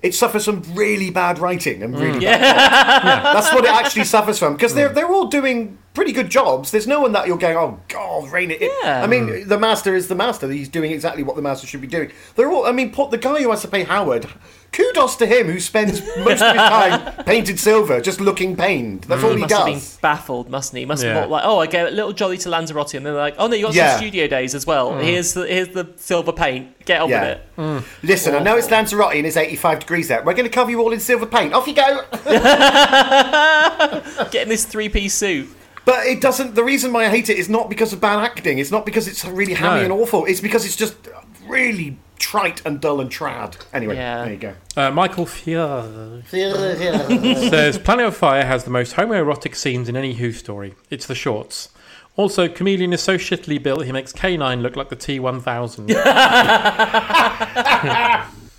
[0.02, 2.22] It suffers from really bad writing and really mm.
[2.22, 2.40] bad.
[3.04, 3.32] yeah.
[3.34, 4.94] That's what it actually suffers from because they're mm.
[4.94, 6.70] they're all doing pretty good jobs.
[6.70, 8.62] There's no one that you're going, oh God, rain it.
[8.62, 9.02] in." Yeah.
[9.02, 9.48] I mean, mm.
[9.48, 10.50] the master is the master.
[10.50, 12.12] He's doing exactly what the master should be doing.
[12.36, 12.66] They're all.
[12.66, 14.26] I mean, the guy who has to play Howard.
[14.72, 19.02] Kudos to him who spends most of his time painted silver, just looking pained.
[19.02, 19.34] That's all mm.
[19.34, 19.96] he Must have been does.
[19.98, 20.84] baffled, mustn't he?
[20.86, 21.14] Must Yeah.
[21.14, 23.34] have thought like, oh, I gave a little jolly to Lanzarote, and then they're like,
[23.38, 23.90] oh no, you got Yeah.
[23.92, 24.92] some studio days as well.
[24.92, 25.02] Mm.
[25.02, 26.84] Here's the here's the silver paint.
[26.84, 27.20] Get on Yeah.
[27.20, 27.42] with it.
[27.58, 27.84] Mm.
[28.04, 28.70] Listen, I know it's oh.
[28.70, 30.22] Lanzarote and it's 85 degrees there.
[30.22, 31.52] We're going to cover you all in silver paint.
[31.52, 32.02] Off you go.
[34.30, 35.48] Getting this three piece suit.
[35.84, 36.54] But it doesn't.
[36.54, 38.58] The reason why I hate it is not because of bad acting.
[38.58, 39.84] It's not because it's really hammy No.
[39.84, 40.24] and awful.
[40.26, 40.94] It's because it's just
[41.48, 43.56] really trite and dull and trad.
[43.72, 44.22] Anyway, Yeah.
[44.24, 44.54] there you go.
[44.76, 50.30] Uh, Michael Fier says Planet of Fire has the most homoerotic scenes in any Who
[50.30, 50.74] story.
[50.90, 51.70] It's the shorts.
[52.16, 55.88] Also, Kamelion is so shittily built he makes K9 look like the T1000.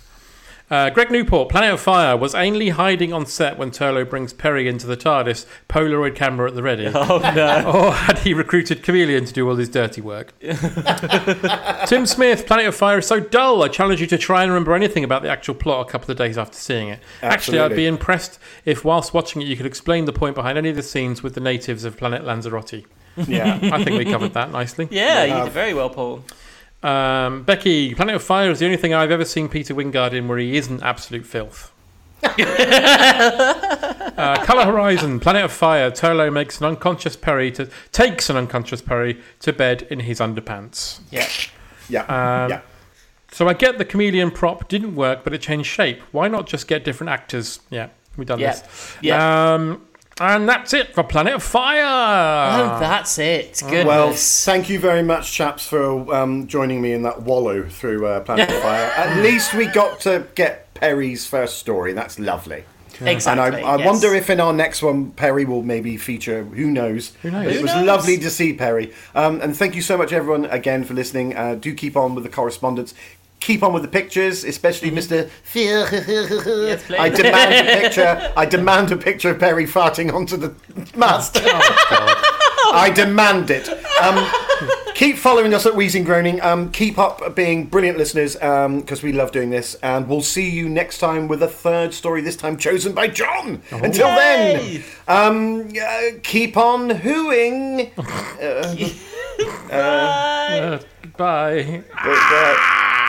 [0.72, 4.66] Uh, Greg Newport, Planet of Fire, was Ainley hiding on set when Turlough brings Peri
[4.66, 6.86] into the TARDIS, Polaroid camera at the ready?
[6.94, 7.70] Oh no.
[7.82, 10.32] Or had he recruited Kamelion to do all his dirty work?
[10.40, 13.62] Tim Smith, Planet of Fire is so dull.
[13.62, 16.16] I challenge you to try and remember anything about the actual plot a couple of
[16.16, 17.00] days after seeing it.
[17.20, 20.70] Actually, I'd be impressed if, whilst watching it, you could explain the point behind any
[20.70, 22.86] of the scenes with the natives of Planet Lanzarote.
[23.26, 23.58] Yeah.
[23.62, 24.88] I think we covered that nicely.
[24.90, 26.24] Yeah, you did very well, Paul.
[26.82, 30.28] Um, Becky, Planet of Fire is the only thing I've ever seen Peter Wyngarde in
[30.28, 31.70] where he isn't absolute filth.
[32.38, 32.44] uh,
[34.44, 35.90] Color Horizon, Planet of Fire.
[35.90, 41.00] Turlough makes an unconscious Peri to takes an unconscious Peri to bed in his underpants.
[41.10, 41.26] Yeah.
[41.88, 42.02] Yeah.
[42.44, 42.60] Um, yeah.
[43.32, 46.00] So I get the Kamelion prop didn't work, but it changed shape.
[46.12, 47.60] Why not just get different actors?
[47.70, 48.52] Yeah, we've done Yeah.
[48.52, 48.96] this.
[49.00, 49.54] Yeah.
[49.54, 49.86] Um,
[50.22, 51.82] and that's it for Planet of Fire.
[51.82, 53.60] oh, that's it.
[53.62, 53.84] Goodness.
[53.86, 58.20] Well, thank you very much, chaps, for um, joining me in that wallow through uh,
[58.20, 58.84] Planet of Fire.
[58.96, 61.92] At least we got to get Peri's first story.
[61.92, 62.64] That's lovely.
[63.00, 63.86] Exactly, And I, I yes.
[63.86, 66.44] wonder if in our next one, Peri will maybe feature.
[66.44, 67.12] Who knows?
[67.22, 67.46] Who knows?
[67.48, 67.86] It Who was knows?
[67.86, 68.92] lovely to see Peri.
[69.14, 71.36] Um, and thank you so much, everyone, again for listening.
[71.36, 72.94] Uh, do keep on with the correspondence.
[73.42, 75.28] Keep on with the pictures, especially Mr.
[76.68, 76.90] Yes.
[76.90, 78.32] I demand a picture.
[78.36, 80.54] I demand a picture of Peri farting onto the
[80.96, 81.38] mast.
[81.42, 83.68] I demand it.
[84.00, 84.24] Um,
[84.94, 86.40] keep following us at Wheezing Groaning.
[86.40, 89.74] Um, keep up being brilliant listeners because we love doing this.
[89.82, 93.60] And we'll see you next time with a third story, this time chosen by John.
[93.72, 97.90] Until then, um, uh, keep on hooing.
[99.72, 100.78] Uh,
[101.16, 101.82] bye.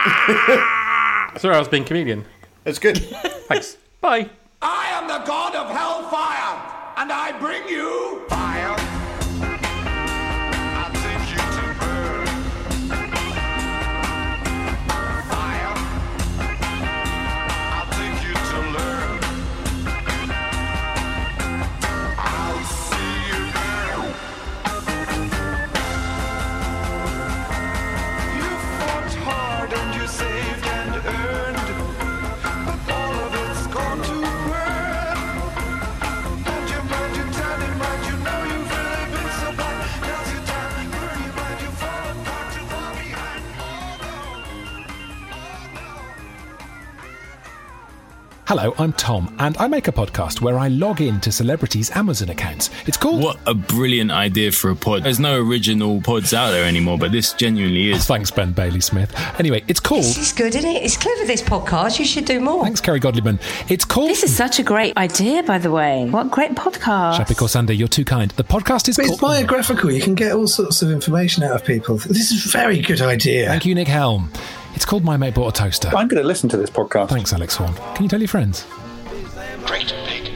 [1.38, 2.26] Sorry, I was being comedian.
[2.66, 2.98] It's good.
[3.48, 3.78] Thanks.
[4.00, 4.28] Bye.
[4.60, 6.60] I am the god of hellfire,
[6.96, 8.83] and I bring you fire.
[48.46, 52.28] Hello, I'm Tom, and I make a podcast where I log in to celebrities' Amazon
[52.28, 52.68] accounts.
[52.86, 53.22] It's called.
[53.22, 55.02] What a brilliant idea for a pod.
[55.02, 58.04] There's no original pods out there anymore, but this genuinely is.
[58.04, 59.14] Thanks, Ben Bailey Smith.
[59.40, 60.02] Anyway, it's called.
[60.04, 60.82] This is good, isn't it?
[60.82, 61.98] It's clever, this podcast.
[61.98, 62.64] You should do more.
[62.64, 63.40] Thanks, Kerry Godliman.
[63.70, 64.10] It's called.
[64.10, 66.10] This is such a great idea, by the way.
[66.10, 67.16] What great podcast.
[67.18, 68.30] Shappi Khorsandi, you're too kind.
[68.32, 69.12] The podcast is But called.
[69.14, 69.90] it's biographical.
[69.90, 71.96] You can get all sorts of information out of people.
[71.96, 73.46] This is a very good idea.
[73.48, 74.30] Thank you, Nick Helm.
[74.74, 75.88] It's called My Mate Bought a Toaster.
[75.88, 77.08] I'm going to listen to this podcast.
[77.10, 77.74] Thanks, Alex Horne.
[77.94, 78.66] Can you tell your friends?
[79.66, 80.33] Great big.